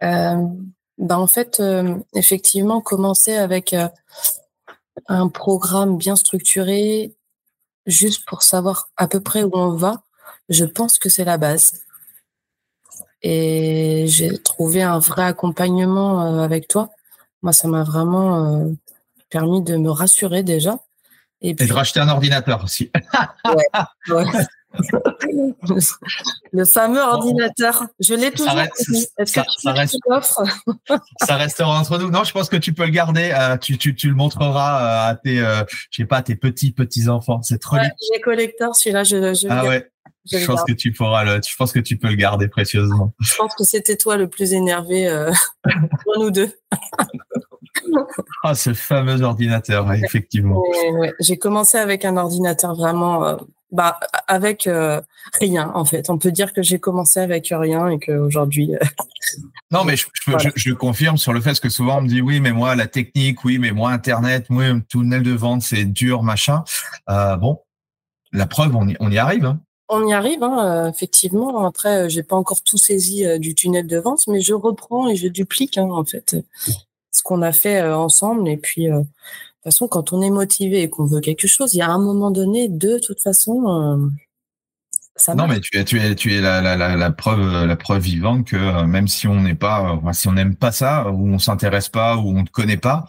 Ben 0.00 1.16
en 1.16 1.26
fait, 1.28 1.62
effectivement, 2.14 2.80
commencer 2.80 3.34
avec 3.34 3.74
un 5.08 5.28
programme 5.28 5.96
bien 5.96 6.16
structuré, 6.16 7.14
juste 7.86 8.24
pour 8.26 8.42
savoir 8.42 8.88
à 8.96 9.08
peu 9.08 9.20
près 9.20 9.42
où 9.42 9.50
on 9.54 9.74
va, 9.74 10.02
je 10.48 10.64
pense 10.64 10.98
que 10.98 11.08
c'est 11.08 11.24
la 11.24 11.38
base. 11.38 11.82
Et 13.22 14.04
j'ai 14.08 14.36
trouvé 14.38 14.82
un 14.82 14.98
vrai 14.98 15.22
accompagnement 15.22 16.22
euh, 16.22 16.42
avec 16.42 16.66
toi. 16.68 16.90
Moi, 17.42 17.52
ça 17.52 17.68
m'a 17.68 17.84
vraiment 17.84 18.60
euh, 18.64 18.72
permis 19.30 19.62
de 19.62 19.76
me 19.76 19.90
rassurer 19.90 20.42
déjà. 20.42 20.78
Et 21.40 21.50
Et 21.50 21.54
puis, 21.54 21.68
de 21.68 21.72
racheter 21.72 22.00
un 22.00 22.08
ordinateur 22.08 22.62
aussi. 22.64 22.90
ouais. 23.44 24.24
le 26.52 26.64
fameux 26.64 27.00
ordinateur, 27.00 27.86
je 28.00 28.14
l'ai 28.14 28.30
toujours. 28.30 28.58
Est-ce 28.58 29.32
ça- 29.32 29.42
que 29.42 29.46
tu 29.48 29.60
ça 29.62 29.72
reste- 29.72 29.98
ça 31.24 31.36
restera 31.36 31.78
entre 31.78 31.98
nous. 31.98 32.10
Non, 32.10 32.24
je 32.24 32.32
pense 32.32 32.48
que 32.48 32.56
tu 32.56 32.72
peux 32.72 32.84
le 32.84 32.90
garder. 32.90 33.32
euh, 33.34 33.56
tu, 33.56 33.78
tu, 33.78 33.94
tu 33.94 34.08
le 34.08 34.14
montreras 34.14 35.08
euh, 35.08 35.10
à 35.10 35.14
tes, 35.16 35.40
euh, 35.40 35.62
je 35.90 36.02
sais 36.02 36.06
pas, 36.06 36.22
tes 36.22 36.36
petits 36.36 36.72
petits 36.72 37.08
enfants. 37.08 37.42
C'est 37.42 37.58
trop 37.60 37.76
Ouais. 37.76 37.90
J'ai 38.12 38.20
collector, 38.20 38.74
celui-là, 38.76 39.04
je, 39.04 39.34
je 39.34 39.46
Ah 39.48 39.64
ouais. 39.66 39.88
Je, 40.30 40.44
pense 40.46 40.62
que 40.62 40.72
tu 40.72 40.92
pourras 40.92 41.24
le, 41.24 41.40
je 41.44 41.56
pense 41.56 41.72
que 41.72 41.80
tu 41.80 41.96
peux 41.98 42.08
le 42.08 42.14
garder 42.14 42.46
précieusement. 42.46 43.12
Je 43.18 43.34
pense 43.36 43.54
que 43.56 43.64
c'était 43.64 43.96
toi 43.96 44.16
le 44.16 44.28
plus 44.28 44.52
énervé 44.52 45.08
euh, 45.08 45.32
pour 46.04 46.18
nous 46.22 46.30
deux. 46.30 46.52
ah, 48.44 48.54
ce 48.54 48.72
fameux 48.72 49.20
ordinateur, 49.22 49.92
effectivement. 49.92 50.62
Ouais, 50.98 51.12
J'ai 51.18 51.38
commencé 51.38 51.76
avec 51.76 52.04
un 52.04 52.16
ordinateur 52.16 52.74
vraiment, 52.76 53.26
euh, 53.26 53.36
bah, 53.72 53.98
avec 54.28 54.66
euh, 54.66 55.00
rien 55.40 55.72
en 55.74 55.84
fait. 55.84 56.10
On 56.10 56.18
peut 56.18 56.30
dire 56.30 56.52
que 56.52 56.62
j'ai 56.62 56.78
commencé 56.78 57.20
avec 57.20 57.48
rien 57.50 57.88
et 57.88 57.98
qu'aujourd'hui. 57.98 58.74
Euh, 58.74 58.84
non, 59.70 59.84
mais 59.84 59.96
je, 59.96 60.06
je, 60.26 60.50
je, 60.54 60.72
confirme 60.72 61.16
sur 61.16 61.32
le 61.32 61.40
fait 61.40 61.58
que 61.58 61.70
souvent 61.70 61.98
on 61.98 62.02
me 62.02 62.08
dit 62.08 62.20
oui, 62.20 62.38
mais 62.40 62.52
moi 62.52 62.76
la 62.76 62.86
technique, 62.86 63.44
oui, 63.44 63.58
mais 63.58 63.72
moi 63.72 63.90
Internet, 63.90 64.46
oui, 64.50 64.66
tunnel 64.88 65.22
de 65.22 65.32
vente, 65.32 65.62
c'est 65.62 65.86
dur, 65.86 66.22
machin. 66.22 66.64
bon, 67.08 67.60
la 68.32 68.46
preuve, 68.46 68.76
on 68.76 68.86
y, 68.86 68.96
on 69.00 69.10
y 69.10 69.18
arrive. 69.18 69.46
Hein. 69.46 69.60
On 69.88 70.06
y 70.06 70.12
arrive, 70.12 70.42
hein, 70.42 70.88
effectivement. 70.88 71.66
Après, 71.66 72.08
j'ai 72.08 72.22
pas 72.22 72.36
encore 72.36 72.62
tout 72.62 72.78
saisi 72.78 73.24
du 73.38 73.54
tunnel 73.54 73.86
de 73.86 73.98
vente, 73.98 74.20
mais 74.26 74.40
je 74.40 74.54
reprends 74.54 75.08
et 75.08 75.16
je 75.16 75.28
duplique 75.28 75.78
hein, 75.78 75.88
en 75.90 76.04
fait 76.04 76.36
ce 77.10 77.22
qu'on 77.22 77.42
a 77.42 77.52
fait 77.52 77.82
ensemble. 77.82 78.48
Et 78.48 78.56
puis, 78.56 78.88
toute 79.62 79.72
façon, 79.72 79.88
quand 79.88 80.12
on 80.12 80.22
est 80.22 80.30
motivé 80.30 80.82
et 80.82 80.90
qu'on 80.90 81.06
veut 81.06 81.20
quelque 81.20 81.46
chose, 81.46 81.74
il 81.74 81.78
y 81.78 81.82
a 81.82 81.90
un 81.90 81.98
moment 81.98 82.30
donné, 82.30 82.68
de 82.68 82.98
toute 82.98 83.20
façon, 83.20 84.10
ça 85.14 85.34
non, 85.34 85.46
mais 85.46 85.60
tu 85.60 85.76
es, 85.76 85.84
tu 85.84 86.00
es, 86.00 86.14
tu 86.14 86.32
es 86.32 86.40
la, 86.40 86.62
la, 86.62 86.74
la, 86.74 86.96
la 86.96 87.10
preuve, 87.10 87.66
la 87.66 87.76
preuve 87.76 88.02
vivante 88.02 88.46
que 88.46 88.84
même 88.84 89.08
si 89.08 89.28
on 89.28 89.42
n'est 89.42 89.54
pas, 89.54 90.00
si 90.12 90.26
on 90.26 90.32
n'aime 90.32 90.56
pas 90.56 90.72
ça, 90.72 91.10
ou 91.10 91.28
on 91.28 91.38
s'intéresse 91.38 91.90
pas, 91.90 92.16
ou 92.16 92.30
on 92.30 92.42
ne 92.42 92.48
connaît 92.48 92.78
pas, 92.78 93.06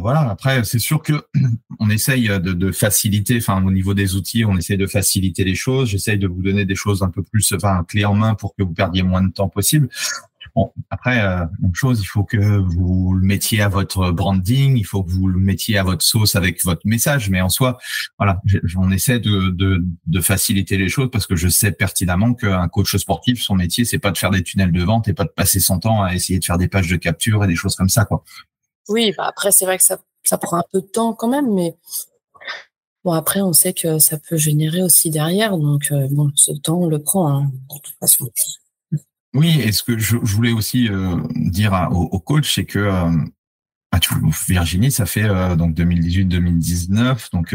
voilà. 0.00 0.20
Après, 0.30 0.62
c'est 0.64 0.78
sûr 0.78 1.02
que 1.02 1.26
on 1.80 1.90
essaye 1.90 2.28
de, 2.28 2.38
de, 2.38 2.72
faciliter, 2.72 3.38
enfin, 3.38 3.64
au 3.64 3.70
niveau 3.72 3.94
des 3.94 4.14
outils, 4.14 4.44
on 4.44 4.56
essaye 4.56 4.76
de 4.76 4.86
faciliter 4.86 5.42
les 5.42 5.56
choses. 5.56 5.88
J'essaye 5.88 6.18
de 6.18 6.28
vous 6.28 6.40
donner 6.40 6.64
des 6.64 6.76
choses 6.76 7.02
un 7.02 7.10
peu 7.10 7.22
plus, 7.22 7.52
enfin, 7.52 7.84
clés 7.86 8.04
en 8.04 8.14
main 8.14 8.34
pour 8.34 8.54
que 8.54 8.62
vous 8.62 8.72
perdiez 8.72 9.02
moins 9.02 9.22
de 9.22 9.32
temps 9.32 9.48
possible. 9.48 9.88
Bon, 10.54 10.72
après, 10.90 11.20
euh, 11.20 11.44
même 11.60 11.74
chose, 11.74 12.00
il 12.00 12.06
faut 12.06 12.24
que 12.24 12.36
vous 12.36 13.14
le 13.14 13.24
mettiez 13.24 13.62
à 13.62 13.68
votre 13.68 14.10
branding, 14.10 14.76
il 14.76 14.84
faut 14.84 15.02
que 15.02 15.10
vous 15.10 15.26
le 15.28 15.38
mettiez 15.38 15.78
à 15.78 15.82
votre 15.82 16.04
sauce 16.04 16.34
avec 16.34 16.64
votre 16.64 16.82
message. 16.84 17.30
Mais 17.30 17.40
en 17.40 17.48
soi, 17.48 17.78
voilà, 18.18 18.40
on 18.76 18.90
essaie 18.90 19.20
de, 19.20 19.50
de, 19.50 19.84
de 20.06 20.20
faciliter 20.20 20.76
les 20.76 20.88
choses 20.88 21.10
parce 21.10 21.26
que 21.26 21.36
je 21.36 21.48
sais 21.48 21.72
pertinemment 21.72 22.34
qu'un 22.34 22.68
coach 22.68 22.96
sportif, 22.96 23.42
son 23.42 23.54
métier, 23.54 23.84
c'est 23.84 23.98
pas 23.98 24.10
de 24.10 24.18
faire 24.18 24.30
des 24.30 24.42
tunnels 24.42 24.72
de 24.72 24.82
vente 24.82 25.08
et 25.08 25.14
pas 25.14 25.24
de 25.24 25.30
passer 25.30 25.60
son 25.60 25.78
temps 25.78 26.02
à 26.02 26.14
essayer 26.14 26.38
de 26.38 26.44
faire 26.44 26.58
des 26.58 26.68
pages 26.68 26.88
de 26.88 26.96
capture 26.96 27.44
et 27.44 27.46
des 27.46 27.56
choses 27.56 27.76
comme 27.76 27.88
ça, 27.88 28.04
quoi. 28.04 28.24
Oui, 28.88 29.12
bah 29.16 29.26
après, 29.28 29.52
c'est 29.52 29.64
vrai 29.64 29.78
que 29.78 29.84
ça, 29.84 29.98
ça 30.24 30.36
prend 30.36 30.56
un 30.56 30.64
peu 30.72 30.80
de 30.80 30.86
temps 30.86 31.12
quand 31.14 31.28
même, 31.28 31.52
mais 31.54 31.76
Bon, 33.02 33.12
après, 33.12 33.40
on 33.40 33.54
sait 33.54 33.72
que 33.72 33.98
ça 33.98 34.18
peut 34.18 34.36
générer 34.36 34.82
aussi 34.82 35.08
derrière. 35.08 35.56
Donc, 35.56 35.90
euh, 35.90 36.06
bon, 36.10 36.30
ce 36.34 36.52
temps, 36.52 36.80
on 36.82 36.86
le 36.86 36.98
prend, 37.02 37.28
hein, 37.28 37.50
de 37.70 37.80
toute 37.82 37.94
façon. 37.98 38.28
Oui, 39.34 39.60
et 39.60 39.72
ce 39.72 39.82
que 39.82 39.96
je, 39.98 40.16
voulais 40.16 40.52
aussi 40.52 40.88
euh, 40.88 41.16
dire 41.34 41.88
au, 41.92 42.18
coach, 42.18 42.52
c'est 42.52 42.64
que 42.64 42.80
euh, 42.80 43.10
bah, 43.92 43.98
Virginie, 44.48 44.90
ça 44.90 45.06
fait 45.06 45.24
euh, 45.24 45.54
donc 45.54 45.76
2018-2019, 45.76 47.30
donc 47.32 47.54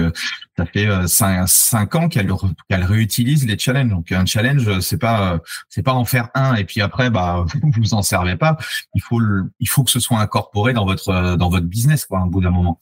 ça 0.55 0.65
fait 0.65 0.87
cinq, 1.07 1.95
ans 1.95 2.07
qu'elle 2.07 2.31
qu'elle 2.69 2.83
réutilise 2.83 3.45
les 3.45 3.57
challenges. 3.57 3.89
Donc 3.89 4.11
un 4.13 4.25
challenge, 4.25 4.79
c'est 4.79 4.97
pas 4.97 5.39
c'est 5.67 5.83
pas 5.83 5.93
en 5.93 6.05
faire 6.05 6.29
un 6.33 6.55
et 6.55 6.63
puis 6.63 6.81
après 6.81 7.09
bah 7.09 7.45
vous 7.61 7.71
vous 7.75 7.93
en 7.93 8.01
servez 8.01 8.37
pas. 8.37 8.57
Il 8.93 9.01
faut 9.01 9.19
le, 9.19 9.51
il 9.59 9.67
faut 9.67 9.83
que 9.83 9.91
ce 9.91 9.99
soit 9.99 10.19
incorporé 10.19 10.71
dans 10.71 10.85
votre 10.85 11.35
dans 11.35 11.49
votre 11.49 11.67
business 11.67 12.05
quoi, 12.05 12.21
au 12.21 12.29
bout 12.29 12.41
d'un 12.41 12.51
moment. 12.51 12.79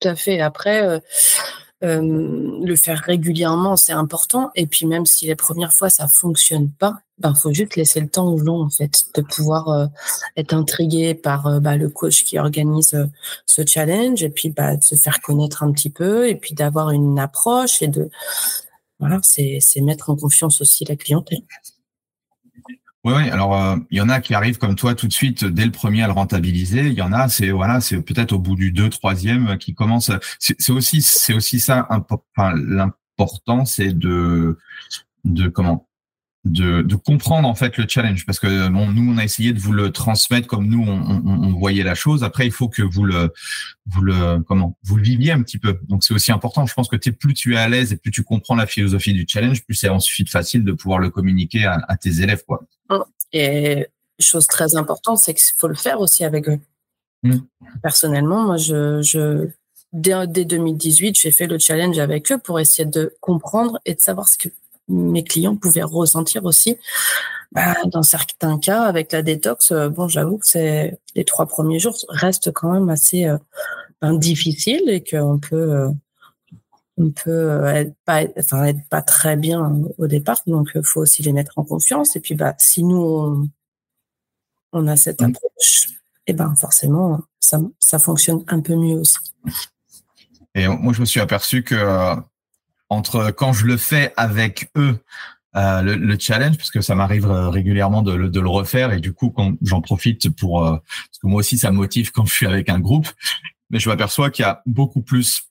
Tout 0.00 0.08
à 0.08 0.14
fait. 0.14 0.40
Après. 0.40 1.00
Le 1.80 2.76
faire 2.76 2.98
régulièrement, 2.98 3.76
c'est 3.76 3.92
important. 3.92 4.50
Et 4.54 4.66
puis 4.66 4.86
même 4.86 5.06
si 5.06 5.26
les 5.26 5.36
premières 5.36 5.72
fois 5.72 5.90
ça 5.90 6.08
fonctionne 6.08 6.70
pas, 6.70 7.00
ben 7.18 7.34
faut 7.34 7.52
juste 7.52 7.76
laisser 7.76 8.00
le 8.00 8.08
temps 8.08 8.28
aux 8.28 8.44
gens 8.44 8.60
en 8.60 8.70
fait 8.70 9.04
de 9.14 9.22
pouvoir 9.22 9.68
euh, 9.68 9.86
être 10.36 10.54
intrigué 10.54 11.14
par 11.14 11.46
euh, 11.46 11.60
bah, 11.60 11.76
le 11.76 11.88
coach 11.88 12.24
qui 12.24 12.38
organise 12.38 12.94
euh, 12.94 13.06
ce 13.46 13.62
challenge 13.66 14.22
et 14.22 14.30
puis 14.30 14.50
bah, 14.50 14.76
de 14.76 14.82
se 14.82 14.94
faire 14.94 15.20
connaître 15.20 15.62
un 15.62 15.72
petit 15.72 15.90
peu 15.90 16.28
et 16.28 16.36
puis 16.36 16.54
d'avoir 16.54 16.90
une 16.90 17.18
approche 17.18 17.82
et 17.82 17.88
de 17.88 18.10
voilà 19.00 19.20
c'est 19.22 19.60
mettre 19.80 20.10
en 20.10 20.16
confiance 20.16 20.60
aussi 20.60 20.84
la 20.84 20.96
clientèle. 20.96 21.42
Oui. 23.16 23.30
Alors, 23.30 23.78
il 23.90 23.98
y 23.98 24.00
en 24.00 24.08
a 24.08 24.20
qui 24.20 24.34
arrivent 24.34 24.58
comme 24.58 24.74
toi 24.74 24.94
tout 24.94 25.08
de 25.08 25.12
suite 25.12 25.44
dès 25.44 25.64
le 25.64 25.72
premier 25.72 26.02
à 26.02 26.06
le 26.06 26.12
rentabiliser. 26.12 26.88
Il 26.88 26.92
y 26.92 27.02
en 27.02 27.12
a, 27.12 27.28
c'est 27.28 27.50
voilà, 27.50 27.80
c'est 27.80 28.00
peut-être 28.02 28.32
au 28.32 28.38
bout 28.38 28.54
du 28.54 28.70
deux, 28.70 28.90
troisième 28.90 29.56
qui 29.58 29.74
commence. 29.74 30.10
C'est 30.38 30.70
aussi, 30.70 31.00
c'est 31.02 31.32
aussi 31.32 31.58
ça. 31.58 31.88
L'important, 32.38 33.64
c'est 33.64 33.92
de, 33.98 34.58
de 35.24 35.48
comment 35.48 35.87
de, 36.48 36.82
de, 36.82 36.96
comprendre 36.96 37.48
en 37.48 37.54
fait 37.54 37.76
le 37.76 37.86
challenge. 37.88 38.26
Parce 38.26 38.38
que 38.38 38.68
bon 38.68 38.90
nous 38.90 39.12
on 39.12 39.18
a 39.18 39.24
essayé 39.24 39.52
de 39.52 39.58
vous 39.58 39.72
le 39.72 39.90
transmettre 39.90 40.46
comme 40.46 40.66
nous 40.66 40.82
on, 40.82 41.22
on, 41.26 41.44
on, 41.44 41.52
voyait 41.52 41.82
la 41.82 41.94
chose. 41.94 42.24
Après 42.24 42.46
il 42.46 42.52
faut 42.52 42.68
que 42.68 42.82
vous 42.82 43.04
le 43.04 43.32
vous 43.86 44.02
le 44.02 44.40
comment 44.42 44.76
vous 44.82 44.96
le 44.96 45.02
viviez 45.02 45.32
un 45.32 45.42
petit 45.42 45.58
peu. 45.58 45.78
Donc 45.88 46.04
c'est 46.04 46.14
aussi 46.14 46.32
important. 46.32 46.66
Je 46.66 46.74
pense 46.74 46.88
que 46.88 46.96
es, 46.96 47.12
plus 47.12 47.34
tu 47.34 47.54
es 47.54 47.58
à 47.58 47.68
l'aise 47.68 47.92
et 47.92 47.96
plus 47.96 48.10
tu 48.10 48.22
comprends 48.22 48.54
la 48.54 48.66
philosophie 48.66 49.12
du 49.12 49.26
challenge 49.28 49.64
plus 49.64 49.74
c'est 49.74 49.88
ensuite 49.88 50.30
facile 50.30 50.64
de 50.64 50.72
pouvoir 50.72 50.98
le 50.98 51.10
communiquer 51.10 51.64
à, 51.64 51.80
à 51.88 51.96
tes 51.96 52.20
élèves 52.20 52.44
quoi. 52.46 52.64
Et 53.32 53.86
chose 54.18 54.46
très 54.46 54.76
importante 54.76 55.18
c'est 55.18 55.34
qu'il 55.34 55.54
faut 55.58 55.68
le 55.68 55.74
faire 55.74 56.00
aussi 56.00 56.24
avec 56.24 56.48
eux. 56.48 56.58
Mmh. 57.24 57.38
personnellement 57.82 58.44
moi 58.44 58.56
je, 58.58 59.02
je 59.02 59.48
dès, 59.92 60.28
dès 60.28 60.44
2018 60.44 61.18
j'ai 61.18 61.32
fait 61.32 61.48
le 61.48 61.58
challenge 61.58 61.98
avec 61.98 62.30
eux 62.30 62.38
pour 62.38 62.60
essayer 62.60 62.88
de 62.88 63.12
comprendre 63.20 63.80
et 63.84 63.94
de 63.94 64.00
savoir 64.00 64.28
ce 64.28 64.38
que 64.38 64.48
mes 64.88 65.24
clients 65.24 65.56
pouvaient 65.56 65.82
ressentir 65.82 66.44
aussi. 66.44 66.76
Bah, 67.52 67.74
dans 67.86 68.02
certains 68.02 68.58
cas, 68.58 68.82
avec 68.82 69.12
la 69.12 69.22
détox, 69.22 69.72
euh, 69.72 69.88
bon, 69.88 70.06
j'avoue 70.06 70.38
que 70.38 70.46
c'est 70.46 70.98
les 71.14 71.24
trois 71.24 71.46
premiers 71.46 71.78
jours 71.78 71.96
restent 72.08 72.52
quand 72.52 72.72
même 72.72 72.90
assez 72.90 73.24
euh, 73.24 73.38
ben, 74.02 74.18
difficiles 74.18 74.88
et 74.88 75.02
qu'on 75.02 75.38
peut 75.38 75.72
euh, 75.72 75.88
on 76.98 77.10
peut 77.10 77.64
être 77.66 77.94
pas 78.04 78.24
enfin 78.38 78.64
être 78.64 78.86
pas 78.90 79.02
très 79.02 79.36
bien 79.36 79.80
au 79.96 80.06
départ, 80.06 80.42
donc 80.46 80.70
il 80.74 80.84
faut 80.84 81.00
aussi 81.00 81.22
les 81.22 81.32
mettre 81.32 81.52
en 81.56 81.64
confiance. 81.64 82.16
Et 82.16 82.20
puis 82.20 82.34
bah 82.34 82.54
si 82.58 82.82
nous 82.82 83.00
on, 83.00 83.48
on 84.72 84.86
a 84.88 84.96
cette 84.96 85.22
mmh. 85.22 85.24
approche, 85.24 85.86
et 86.26 86.32
eh 86.32 86.32
ben 86.34 86.54
forcément 86.56 87.20
ça 87.40 87.60
ça 87.78 87.98
fonctionne 87.98 88.44
un 88.48 88.60
peu 88.60 88.74
mieux 88.74 88.98
aussi. 88.98 89.16
Et 90.54 90.66
moi 90.66 90.92
je 90.92 91.00
me 91.00 91.06
suis 91.06 91.20
aperçu 91.20 91.62
que 91.62 91.76
entre 92.88 93.30
quand 93.30 93.52
je 93.52 93.66
le 93.66 93.76
fais 93.76 94.12
avec 94.16 94.70
eux, 94.76 94.98
euh, 95.56 95.82
le, 95.82 95.96
le, 95.96 96.18
challenge, 96.18 96.56
parce 96.56 96.70
que 96.70 96.80
ça 96.80 96.94
m'arrive 96.94 97.26
euh, 97.26 97.48
régulièrement 97.48 98.02
de, 98.02 98.28
de, 98.28 98.40
le 98.40 98.48
refaire 98.48 98.92
et 98.92 99.00
du 99.00 99.14
coup, 99.14 99.30
quand 99.30 99.54
j'en 99.62 99.80
profite 99.80 100.28
pour, 100.28 100.64
euh, 100.64 100.72
parce 100.76 101.18
que 101.22 101.26
moi 101.26 101.40
aussi, 101.40 101.56
ça 101.56 101.70
me 101.70 101.76
motive 101.76 102.12
quand 102.12 102.26
je 102.26 102.34
suis 102.34 102.46
avec 102.46 102.68
un 102.68 102.78
groupe, 102.78 103.08
mais 103.70 103.78
je 103.78 103.88
m'aperçois 103.88 104.30
qu'il 104.30 104.44
y 104.44 104.46
a 104.46 104.62
beaucoup 104.66 105.00
plus 105.00 105.48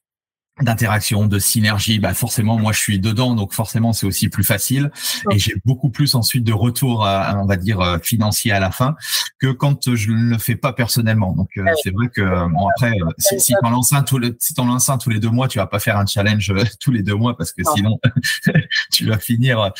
d'interaction, 0.61 1.27
de 1.27 1.39
synergie, 1.39 1.99
bah 1.99 2.13
forcément 2.13 2.57
moi 2.57 2.71
je 2.71 2.79
suis 2.79 2.99
dedans, 2.99 3.35
donc 3.35 3.53
forcément 3.53 3.93
c'est 3.93 4.07
aussi 4.07 4.29
plus 4.29 4.43
facile 4.43 4.91
et 5.31 5.37
j'ai 5.37 5.55
beaucoup 5.65 5.89
plus 5.89 6.15
ensuite 6.15 6.43
de 6.43 6.53
retour, 6.53 7.01
on 7.01 7.45
va 7.45 7.55
dire 7.57 7.79
euh, 7.79 7.97
financier 7.99 8.51
à 8.51 8.59
la 8.59 8.71
fin 8.71 8.95
que 9.39 9.51
quand 9.51 9.95
je 9.95 10.11
ne 10.11 10.31
le 10.31 10.37
fais 10.37 10.55
pas 10.55 10.73
personnellement. 10.73 11.33
Donc 11.33 11.49
euh, 11.57 11.65
c'est 11.83 11.91
vrai 11.91 12.09
que 12.09 12.21
bon 12.21 12.67
après 12.69 12.93
euh, 12.99 13.09
si, 13.17 13.39
si 13.39 13.53
t'en 13.61 13.69
lances 13.69 13.93
un 13.93 14.03
tous 14.03 14.17
les 14.17 14.33
si 14.39 14.53
t'en 14.53 14.65
lances 14.65 14.89
un 14.89 14.97
tous 14.97 15.09
les 15.09 15.19
deux 15.19 15.29
mois, 15.29 15.47
tu 15.47 15.59
vas 15.59 15.67
pas 15.67 15.79
faire 15.79 15.97
un 15.97 16.05
challenge 16.05 16.51
tous 16.79 16.91
les 16.91 17.03
deux 17.03 17.15
mois 17.15 17.37
parce 17.37 17.51
que 17.51 17.61
sinon 17.75 17.99
tu 18.91 19.05
vas 19.05 19.19
finir 19.19 19.71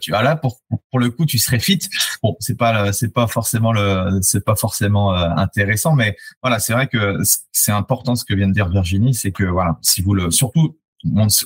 tu 0.00 0.10
vas 0.10 0.22
là 0.22 0.36
pour 0.36 0.60
pour 0.90 1.00
le 1.00 1.10
coup 1.10 1.24
tu 1.24 1.38
serais 1.38 1.60
fit. 1.60 1.80
Bon 2.22 2.36
c'est 2.40 2.58
pas 2.58 2.92
c'est 2.92 3.12
pas 3.12 3.26
forcément 3.26 3.72
le 3.72 4.18
c'est 4.22 4.44
pas 4.44 4.56
forcément 4.56 5.12
intéressant, 5.14 5.94
mais 5.94 6.16
voilà 6.42 6.58
c'est 6.58 6.72
vrai 6.72 6.88
que 6.88 7.18
c'est 7.52 7.72
important 7.72 8.14
ce 8.16 8.24
que 8.24 8.34
vient 8.34 8.48
de 8.48 8.52
dire 8.52 8.68
Virginie, 8.68 9.14
c'est 9.14 9.32
que 9.32 9.44
voilà 9.44 9.78
si 9.82 10.02
vous 10.02 10.14
le 10.14 10.25
surtout 10.30 10.76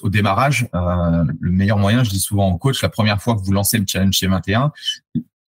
au 0.03 0.09
démarrage, 0.09 0.69
euh, 0.75 1.25
le 1.40 1.51
meilleur 1.51 1.79
moyen, 1.79 2.05
je 2.05 2.11
dis 2.11 2.21
souvent 2.21 2.51
au 2.51 2.59
coach, 2.59 2.83
la 2.83 2.88
première 2.88 3.21
fois 3.21 3.35
que 3.35 3.40
vous 3.40 3.53
lancez 3.53 3.79
le 3.79 3.85
challenge 3.87 4.14
chez 4.14 4.27
21, 4.27 4.73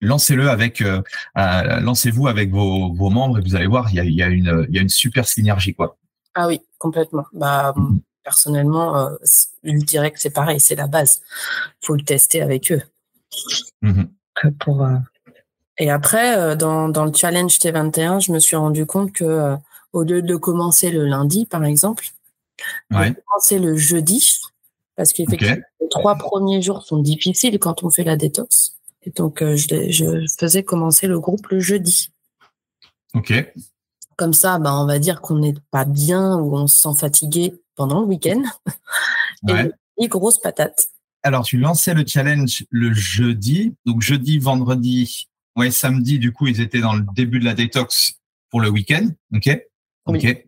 lancez-le 0.01 0.49
avec, 0.49 0.81
euh, 0.81 1.03
euh, 1.37 1.81
lancez-vous 1.81 2.29
avec 2.29 2.51
vos, 2.51 3.11
membres 3.11 3.39
et 3.39 3.43
vous 3.43 3.57
allez 3.57 3.67
voir, 3.67 3.89
il 3.91 3.97
y 3.97 4.01
a, 4.01 4.05
y 4.05 4.23
a, 4.23 4.29
une, 4.29 4.67
il 4.69 4.75
y 4.75 4.79
a 4.79 4.83
une 4.83 4.89
super 4.89 5.27
synergie 5.27 5.75
quoi. 5.75 5.97
Ah 6.35 6.47
oui, 6.47 6.61
complètement. 6.79 7.27
Bah 7.33 7.75
mm-hmm. 7.77 8.01
personnellement, 8.23 9.11
dirais 9.65 10.13
que 10.13 10.21
c'est 10.21 10.31
pareil, 10.31 10.61
c'est 10.61 10.77
la 10.77 10.87
base. 10.87 11.21
Faut 11.83 11.97
le 11.97 12.03
tester 12.03 12.43
avec 12.43 12.71
eux. 12.71 12.83
Mm-hmm. 13.83 14.53
Pour, 14.61 14.87
Et 15.79 15.91
après, 15.91 16.57
dans, 16.57 16.89
dans 16.89 17.05
le 17.05 17.13
challenge 17.13 17.59
T21, 17.59 18.25
je 18.25 18.31
me 18.31 18.39
suis 18.39 18.55
rendu 18.55 18.87
compte 18.87 19.13
que 19.13 19.57
au 19.93 20.03
lieu 20.05 20.23
de 20.23 20.37
commencer 20.37 20.91
le 20.91 21.07
lundi, 21.07 21.45
par 21.45 21.65
exemple, 21.65 22.05
Ouais. 22.91 23.15
commencer 23.15 23.59
le 23.59 23.77
jeudi 23.77 24.41
parce 24.99 25.13
qu'effectivement, 25.13 25.63
les 25.81 25.89
trois 25.89 26.17
premiers 26.17 26.61
jours 26.61 26.83
sont 26.83 26.99
difficiles 26.99 27.59
quand 27.61 27.85
on 27.85 27.91
fait 27.91 28.03
la 28.03 28.17
détox. 28.17 28.77
Et 29.05 29.11
donc, 29.11 29.43
euh, 29.43 29.57
je, 29.57 29.91
je, 29.91 30.27
faisais 30.39 30.65
commencer 30.65 31.07
le 31.07 31.21
groupe 31.21 31.47
le 31.49 31.61
jeudi. 31.61 32.11
Ok. 33.15 33.33
Comme 34.17 34.33
ça, 34.33 34.59
bah, 34.59 34.75
on 34.75 34.87
va 34.87 34.99
dire 34.99 35.21
qu'on 35.21 35.39
n'est 35.39 35.55
pas 35.71 35.85
bien 35.85 36.37
ou 36.37 36.57
on 36.57 36.67
se 36.67 36.81
sent 36.81 36.99
fatigué 36.99 37.55
pendant 37.77 38.01
le 38.01 38.07
week-end. 38.07 38.43
Et 40.01 40.09
grosse 40.09 40.41
patate. 40.41 40.89
alors 41.23 41.45
tu 41.45 41.59
lançais 41.59 41.95
le 41.95 42.05
challenge 42.07 42.65
le 42.71 42.93
jeudi, 42.93 43.75
donc 43.85 44.03
jeudi, 44.03 44.39
vendredi, 44.39 45.29
ouais, 45.57 45.71
samedi, 45.71 46.19
du 46.19 46.33
coup, 46.33 46.47
ils 46.47 46.61
étaient 46.61 46.81
dans 46.81 46.95
le 46.95 47.05
début 47.15 47.39
de 47.41 47.45
la 47.45 47.55
détox 47.55 48.15
pour 48.51 48.61
le 48.61 48.69
week-end, 48.69 49.09
ok, 49.33 49.61
ok. 50.07 50.48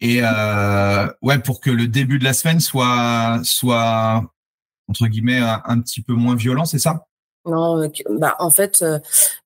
Et 0.00 0.20
euh, 0.22 1.08
ouais, 1.22 1.38
pour 1.38 1.60
que 1.60 1.70
le 1.70 1.88
début 1.88 2.18
de 2.18 2.24
la 2.24 2.34
semaine 2.34 2.60
soit 2.60 3.40
soit 3.44 4.24
entre 4.88 5.06
guillemets 5.06 5.40
un, 5.40 5.80
petit 5.80 6.02
peu 6.02 6.12
moins 6.12 6.36
violent, 6.36 6.64
c'est 6.64 6.78
ça? 6.78 7.06
Non, 7.44 7.90
bah 8.10 8.36
en 8.38 8.50
fait, 8.50 8.82
euh, 8.82 8.98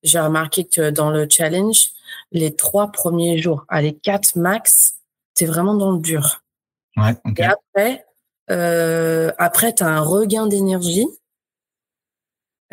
j'ai 0.03 0.19
remarqué 0.19 0.65
que 0.65 0.89
dans 0.89 1.09
le 1.09 1.27
challenge, 1.29 1.91
les 2.31 2.55
trois 2.55 2.91
premiers 2.91 3.37
jours, 3.37 3.65
allez 3.69 3.93
quatre 3.93 4.35
max, 4.35 4.95
t'es 5.35 5.45
vraiment 5.45 5.75
dans 5.75 5.91
le 5.91 5.99
dur. 5.99 6.43
Ouais. 6.97 7.15
ok. 7.25 7.39
Et 7.39 7.43
après, 7.43 8.05
euh, 8.49 9.31
après, 9.37 9.73
tu 9.73 9.83
as 9.83 9.87
un 9.87 10.01
regain 10.01 10.47
d'énergie. 10.47 11.07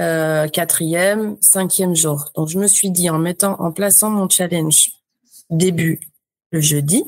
Euh, 0.01 0.47
quatrième, 0.49 1.37
cinquième 1.41 1.95
jour. 1.95 2.31
Donc, 2.35 2.49
je 2.49 2.59
me 2.59 2.69
suis 2.69 2.91
dit, 2.91 3.11
en 3.11 3.19
mettant, 3.19 3.61
en 3.61 3.73
plaçant 3.73 4.11
mon 4.11 4.29
challenge 4.29 4.91
début 5.51 6.01
le 6.53 6.61
jeudi, 6.61 7.05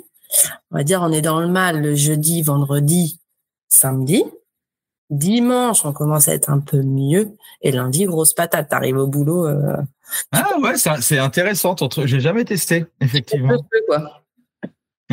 on 0.71 0.77
va 0.77 0.85
dire, 0.85 1.01
on 1.03 1.13
est 1.13 1.23
dans 1.23 1.41
le 1.41 1.49
mal 1.49 1.81
le 1.81 1.95
jeudi, 1.95 2.43
vendredi, 2.43 3.21
samedi. 3.69 4.25
Dimanche, 5.11 5.85
on 5.85 5.93
commence 5.93 6.29
à 6.29 6.35
être 6.35 6.51
un 6.51 6.61
peu 6.61 6.83
mieux. 6.83 7.33
Et 7.63 7.73
lundi, 7.73 8.05
grosse 8.05 8.33
patate, 8.33 8.69
t'arrives 8.69 8.97
au 8.97 9.09
boulot. 9.09 9.47
Euh, 9.47 9.77
ah 10.33 10.57
ouais, 10.61 10.75
c'est 10.77 11.19
intéressant. 11.19 11.75
J'ai 12.05 12.21
jamais 12.21 12.45
testé, 12.45 12.87
effectivement. 13.01 13.57
quoi. 13.89 14.23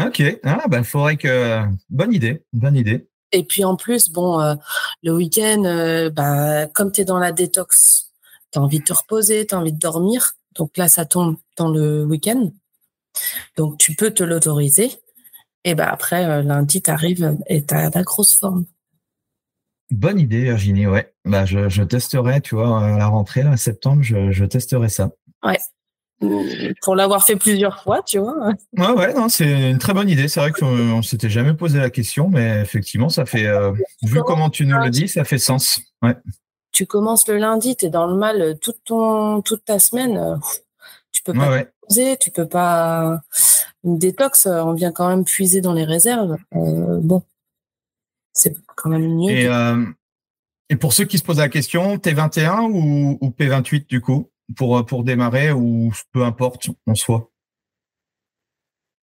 Ok. 0.05 0.21
Ah 0.43 0.65
bah, 0.67 0.83
faudrait 0.83 1.17
que. 1.17 1.63
Bonne 1.89 2.13
idée, 2.13 2.43
bonne 2.53 2.75
idée. 2.75 3.07
Et 3.31 3.43
puis 3.43 3.65
en 3.65 3.75
plus, 3.75 4.09
bon, 4.09 4.39
euh, 4.39 4.55
le 5.03 5.15
week-end, 5.15 5.63
euh, 5.65 6.09
bah, 6.09 6.67
comme 6.67 6.91
tu 6.91 7.01
es 7.01 7.05
dans 7.05 7.17
la 7.17 7.31
détox, 7.31 8.11
tu 8.51 8.59
as 8.59 8.61
envie 8.61 8.79
de 8.79 8.85
te 8.85 8.93
reposer, 8.93 9.47
tu 9.47 9.55
as 9.55 9.59
envie 9.59 9.73
de 9.73 9.79
dormir. 9.79 10.33
Donc 10.55 10.77
là, 10.77 10.87
ça 10.87 11.05
tombe 11.05 11.37
dans 11.57 11.69
le 11.69 12.05
week-end. 12.05 12.51
Donc 13.57 13.77
tu 13.79 13.95
peux 13.95 14.11
te 14.11 14.23
l'autoriser. 14.23 14.91
Et 15.63 15.75
bah 15.75 15.89
après, 15.91 16.25
euh, 16.25 16.41
lundi, 16.41 16.81
tu 16.81 16.89
arrives 16.89 17.37
et 17.47 17.65
tu 17.65 17.73
as 17.73 17.89
la 17.89 18.03
grosse 18.03 18.37
forme. 18.37 18.65
Bonne 19.89 20.19
idée, 20.19 20.43
Virginie, 20.43 20.87
ouais. 20.87 21.13
Bah, 21.23 21.45
je, 21.45 21.69
je 21.69 21.83
testerai, 21.83 22.41
tu 22.41 22.55
vois, 22.55 22.83
à 22.83 22.97
la 22.97 23.07
rentrée, 23.07 23.43
là, 23.43 23.55
septembre, 23.57 24.03
je, 24.03 24.31
je 24.31 24.45
testerai 24.45 24.89
ça. 24.89 25.11
Ouais 25.43 25.59
pour 26.81 26.95
l'avoir 26.95 27.23
fait 27.23 27.35
plusieurs 27.35 27.81
fois, 27.83 28.01
tu 28.01 28.17
vois. 28.17 28.51
Ouais, 28.77 28.91
ouais, 28.91 29.13
non, 29.13 29.29
c'est 29.29 29.69
une 29.71 29.77
très 29.77 29.93
bonne 29.93 30.09
idée. 30.09 30.27
C'est 30.27 30.39
vrai 30.39 30.51
qu'on 30.51 31.01
s'était 31.01 31.29
jamais 31.29 31.53
posé 31.53 31.79
la 31.79 31.89
question, 31.89 32.29
mais 32.29 32.61
effectivement, 32.61 33.09
ça 33.09 33.25
fait, 33.25 33.45
euh, 33.45 33.71
vu 34.03 34.21
comment 34.25 34.49
tu 34.49 34.65
nous 34.65 34.77
le 34.77 34.89
dis, 34.89 35.07
ça 35.07 35.23
fait 35.23 35.37
sens. 35.37 35.79
Ouais. 36.01 36.15
Tu 36.71 36.85
commences 36.85 37.27
le 37.27 37.37
lundi, 37.37 37.75
tu 37.75 37.85
es 37.85 37.89
dans 37.89 38.07
le 38.07 38.15
mal 38.15 38.57
toute, 38.59 38.83
ton, 38.83 39.41
toute 39.41 39.65
ta 39.65 39.79
semaine. 39.79 40.17
Euh, 40.17 40.35
tu 41.11 41.21
peux 41.21 41.33
pas 41.33 41.49
ouais, 41.49 41.67
poser, 41.87 42.17
tu 42.17 42.31
peux 42.31 42.47
pas. 42.47 43.21
Une 43.87 43.97
détox, 43.97 44.47
on 44.47 44.73
vient 44.73 44.91
quand 44.91 45.07
même 45.07 45.23
puiser 45.23 45.61
dans 45.61 45.71
les 45.71 45.85
réserves. 45.85 46.35
Euh, 46.55 46.99
bon, 47.01 47.23
c'est 48.33 48.53
quand 48.75 48.89
même 48.89 49.15
mieux. 49.15 49.31
Et, 49.31 49.49
et, 50.69 50.75
pour 50.75 50.91
ceux 50.91 51.05
qui 51.05 51.17
se 51.17 51.23
posent 51.23 51.37
la 51.37 51.47
question, 51.47 51.95
T21 51.95 52.69
ou, 52.69 53.17
ou 53.21 53.29
P28 53.29 53.87
du 53.87 54.01
coup 54.01 54.29
pour, 54.57 54.85
pour 54.85 55.05
démarrer 55.05 55.53
ou 55.53 55.93
peu 56.11 56.23
importe 56.23 56.69
en 56.85 56.95
soi? 56.95 57.31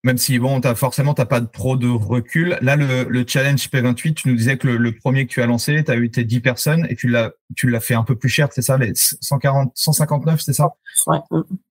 Même 0.02 0.18
si 0.18 0.38
bon, 0.38 0.60
as 0.60 0.74
forcément 0.74 1.14
t'as 1.14 1.24
pas 1.24 1.40
trop 1.40 1.78
de 1.78 1.88
recul. 1.88 2.58
Là, 2.60 2.76
le, 2.76 3.04
le 3.04 3.24
challenge 3.26 3.70
P28, 3.70 4.12
tu 4.12 4.28
nous 4.28 4.36
disais 4.36 4.58
que 4.58 4.68
le, 4.68 4.92
premier 4.94 5.26
que 5.26 5.32
tu 5.32 5.40
as 5.40 5.46
lancé, 5.46 5.82
tu 5.82 5.90
as 5.90 5.96
eu 5.96 6.10
tes 6.10 6.24
10 6.24 6.40
personnes 6.40 6.86
et 6.90 6.94
tu 6.94 7.08
l'as 7.08 7.32
tu 7.56 7.70
l'as 7.70 7.80
fait 7.80 7.94
un 7.94 8.04
peu 8.04 8.14
plus 8.14 8.28
cher, 8.28 8.48
c'est 8.52 8.60
ça, 8.60 8.76
les 8.76 8.92
140, 8.94 9.72
159, 9.74 10.42
c'est 10.42 10.52
ça? 10.52 10.74
Ouais. 11.06 11.18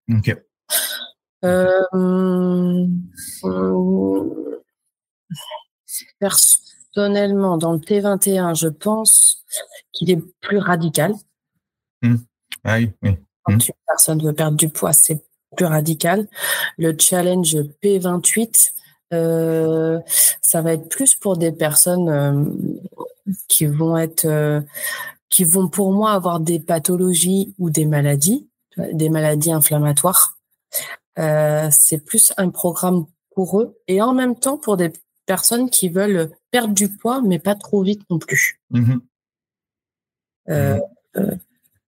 Ok. 0.10 0.36
Euh, 1.44 2.88
personnellement, 6.20 7.58
dans 7.58 7.74
le 7.74 7.80
T21, 7.80 8.56
je 8.56 8.68
pense 8.68 9.44
qu'il 9.92 10.12
est 10.12 10.22
plus 10.42 10.58
radical. 10.58 11.14
Mmh. 12.02 12.16
Ah 12.64 12.78
oui, 12.78 12.92
oui. 13.02 13.18
Quand 13.44 13.54
mmh. 13.54 13.60
une 13.68 13.74
personne 13.88 14.24
veut 14.24 14.34
perdre 14.34 14.58
du 14.58 14.70
poids, 14.70 14.94
c'est 14.94 15.24
plus 15.56 15.66
radical. 15.66 16.28
Le 16.78 16.96
challenge 16.98 17.58
P28, 17.84 18.72
euh, 19.14 20.00
ça 20.42 20.62
va 20.62 20.74
être 20.74 20.90
plus 20.90 21.16
pour 21.16 21.38
des 21.38 21.52
personnes 21.52 22.10
euh, 22.10 22.46
qui 23.48 23.66
vont 23.66 23.98
être, 23.98 24.26
euh, 24.26 24.62
qui 25.30 25.44
vont 25.44 25.68
pour 25.68 25.92
moi 25.92 26.12
avoir 26.12 26.40
des 26.40 26.60
pathologies 26.60 27.54
ou 27.60 27.70
des 27.70 27.86
maladies, 27.86 28.50
des 28.78 29.10
maladies 29.10 29.52
inflammatoires. 29.52 30.38
C'est 31.16 32.04
plus 32.06 32.34
un 32.38 32.50
programme 32.50 33.06
pour 33.36 33.62
eux 33.62 33.78
et 33.88 34.02
en 34.02 34.14
même 34.14 34.36
temps 34.36 34.58
pour 34.58 34.78
des 34.78 34.92
personnes 35.26 35.70
qui 35.70 35.90
veulent 35.90 36.32
perdre 36.52 36.74
du 36.74 36.90
poids 36.90 37.22
mais 37.22 37.40
pas 37.40 37.56
trop 37.56 37.84
vite 37.84 38.02
non 38.10 38.20
plus. 38.20 38.60
Mmh 38.72 38.96
mmh 40.48 40.80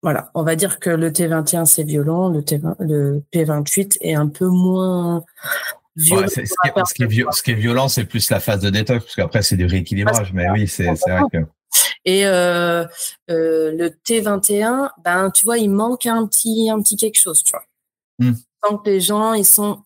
voilà, 0.03 0.31
on 0.35 0.45
va 0.45 0.55
dire 0.55 0.79
que 0.79 0.91
le 0.91 1.11
T21 1.11 1.65
c'est 1.65 1.83
violent, 1.83 2.29
le, 2.29 2.43
T20, 2.43 2.77
le 2.81 3.23
P28 3.33 3.99
est 4.01 4.15
un 4.15 4.29
peu 4.29 4.47
moins 4.47 5.25
violent. 5.97 6.29
ce, 6.29 6.95
qui 7.43 7.51
est, 7.51 7.55
violent, 7.55 7.89
c'est 7.89 8.05
plus 8.05 8.31
la 8.31 8.39
phase 8.39 8.61
de 8.61 8.71
détox, 8.71 9.05
parce 9.05 9.17
qu'après 9.17 9.43
c'est 9.43 9.57
du 9.57 9.67
rééquilibrage, 9.67 10.33
mais 10.33 10.49
oui, 10.51 10.69
c'est 10.69 10.87
vrai 10.87 11.23
que. 11.33 11.39
Et 12.05 12.27
euh, 12.27 12.85
euh, 13.31 13.73
le 13.73 13.89
T21, 13.89 14.91
ben 15.05 15.31
tu 15.31 15.45
vois, 15.45 15.59
il 15.59 15.71
manque 15.71 16.07
un 16.07 16.27
petit 16.27 16.71
un 16.71 16.81
petit 16.81 16.97
quelque 16.97 17.19
chose, 17.19 17.43
tu 17.43 17.53
vois. 17.53 17.65
Mmh. 18.21 18.37
Tant 18.63 18.79
que 18.79 18.91
les 18.91 19.01
gens 19.01 19.35
ils 19.35 19.45
sont. 19.45 19.83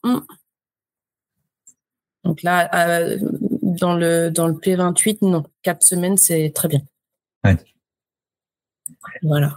Donc 2.24 2.42
là, 2.42 2.70
euh, 2.88 3.18
dans 3.62 3.94
le 3.94 4.30
dans 4.30 4.46
le 4.46 4.54
P28, 4.54 5.18
non, 5.22 5.44
quatre 5.62 5.82
semaines 5.82 6.16
c'est 6.16 6.52
très 6.54 6.68
bien. 6.68 6.80
Ouais. 7.44 7.56
Voilà. 9.22 9.56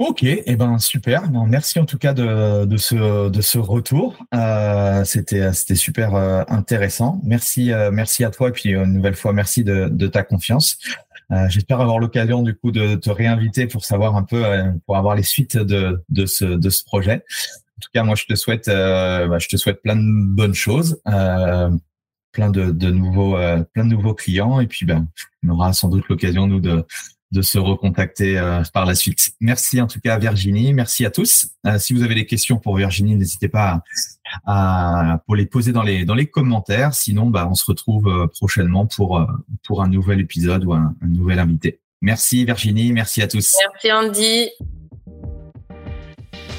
Ok, 0.00 0.24
et 0.24 0.42
eh 0.46 0.56
ben 0.56 0.76
super. 0.78 1.30
merci 1.30 1.78
en 1.78 1.84
tout 1.86 1.98
cas 1.98 2.12
de, 2.14 2.64
de 2.64 2.76
ce 2.76 3.28
de 3.28 3.40
ce 3.40 3.58
retour. 3.58 4.18
Euh, 4.34 5.04
c'était 5.04 5.52
c'était 5.52 5.76
super 5.76 6.16
euh, 6.16 6.42
intéressant. 6.48 7.20
Merci 7.22 7.72
euh, 7.72 7.92
merci 7.92 8.24
à 8.24 8.30
toi 8.30 8.48
et 8.48 8.52
puis 8.52 8.70
une 8.70 8.92
nouvelle 8.92 9.14
fois 9.14 9.32
merci 9.32 9.62
de, 9.62 9.88
de 9.88 10.06
ta 10.08 10.24
confiance. 10.24 10.78
J'espère 11.48 11.80
avoir 11.80 11.98
l'occasion 11.98 12.42
du 12.42 12.54
coup 12.54 12.70
de 12.70 12.94
te 12.94 13.10
réinviter 13.10 13.66
pour 13.66 13.84
savoir 13.84 14.14
un 14.14 14.22
peu 14.22 14.44
pour 14.86 14.96
avoir 14.96 15.16
les 15.16 15.22
suites 15.22 15.56
de 15.56 16.04
de 16.08 16.26
ce 16.26 16.44
de 16.44 16.70
ce 16.70 16.84
projet. 16.84 17.24
En 17.84 17.86
tout 17.86 17.90
cas, 17.92 18.02
moi 18.02 18.14
je 18.14 18.24
te 18.24 18.34
souhaite 18.34 18.66
bah, 18.66 19.38
je 19.38 19.48
te 19.48 19.56
souhaite 19.56 19.82
plein 19.82 19.96
de 19.96 20.02
bonnes 20.02 20.54
choses. 20.54 21.00
plein 21.04 22.50
de, 22.50 22.90
nouveaux 22.90 23.36
plein 23.72 23.84
de 23.84 23.90
nouveaux 23.90 24.14
clients 24.14 24.60
et 24.60 24.66
puis 24.66 24.86
ben 24.86 25.06
on 25.44 25.50
aura 25.50 25.72
sans 25.72 25.88
doute 25.88 26.08
l'occasion 26.08 26.46
nous 26.46 26.60
de 27.34 27.42
se 27.42 27.58
recontacter 27.58 28.38
euh, 28.38 28.62
par 28.72 28.86
la 28.86 28.94
suite. 28.94 29.32
Merci 29.40 29.80
en 29.80 29.86
tout 29.86 30.00
cas 30.00 30.18
Virginie, 30.18 30.72
merci 30.72 31.04
à 31.04 31.10
tous. 31.10 31.48
Euh, 31.66 31.78
si 31.78 31.92
vous 31.92 32.02
avez 32.02 32.14
des 32.14 32.26
questions 32.26 32.58
pour 32.58 32.76
Virginie, 32.76 33.16
n'hésitez 33.16 33.48
pas 33.48 33.82
à, 34.46 35.20
pour 35.26 35.36
les 35.36 35.46
poser 35.46 35.72
dans 35.72 35.82
les 35.82 36.04
dans 36.04 36.14
les 36.14 36.26
commentaires. 36.26 36.94
Sinon, 36.94 37.26
bah, 37.26 37.46
on 37.50 37.54
se 37.54 37.64
retrouve 37.66 38.08
euh, 38.08 38.26
prochainement 38.28 38.86
pour 38.86 39.26
pour 39.66 39.82
un 39.82 39.88
nouvel 39.88 40.20
épisode 40.20 40.64
ou 40.64 40.72
un 40.72 40.94
nouvel 41.02 41.38
invité. 41.38 41.80
Merci 42.00 42.44
Virginie, 42.44 42.92
merci 42.92 43.20
à 43.20 43.28
tous. 43.28 43.54
Merci 43.72 43.92
Andy. 43.92 44.83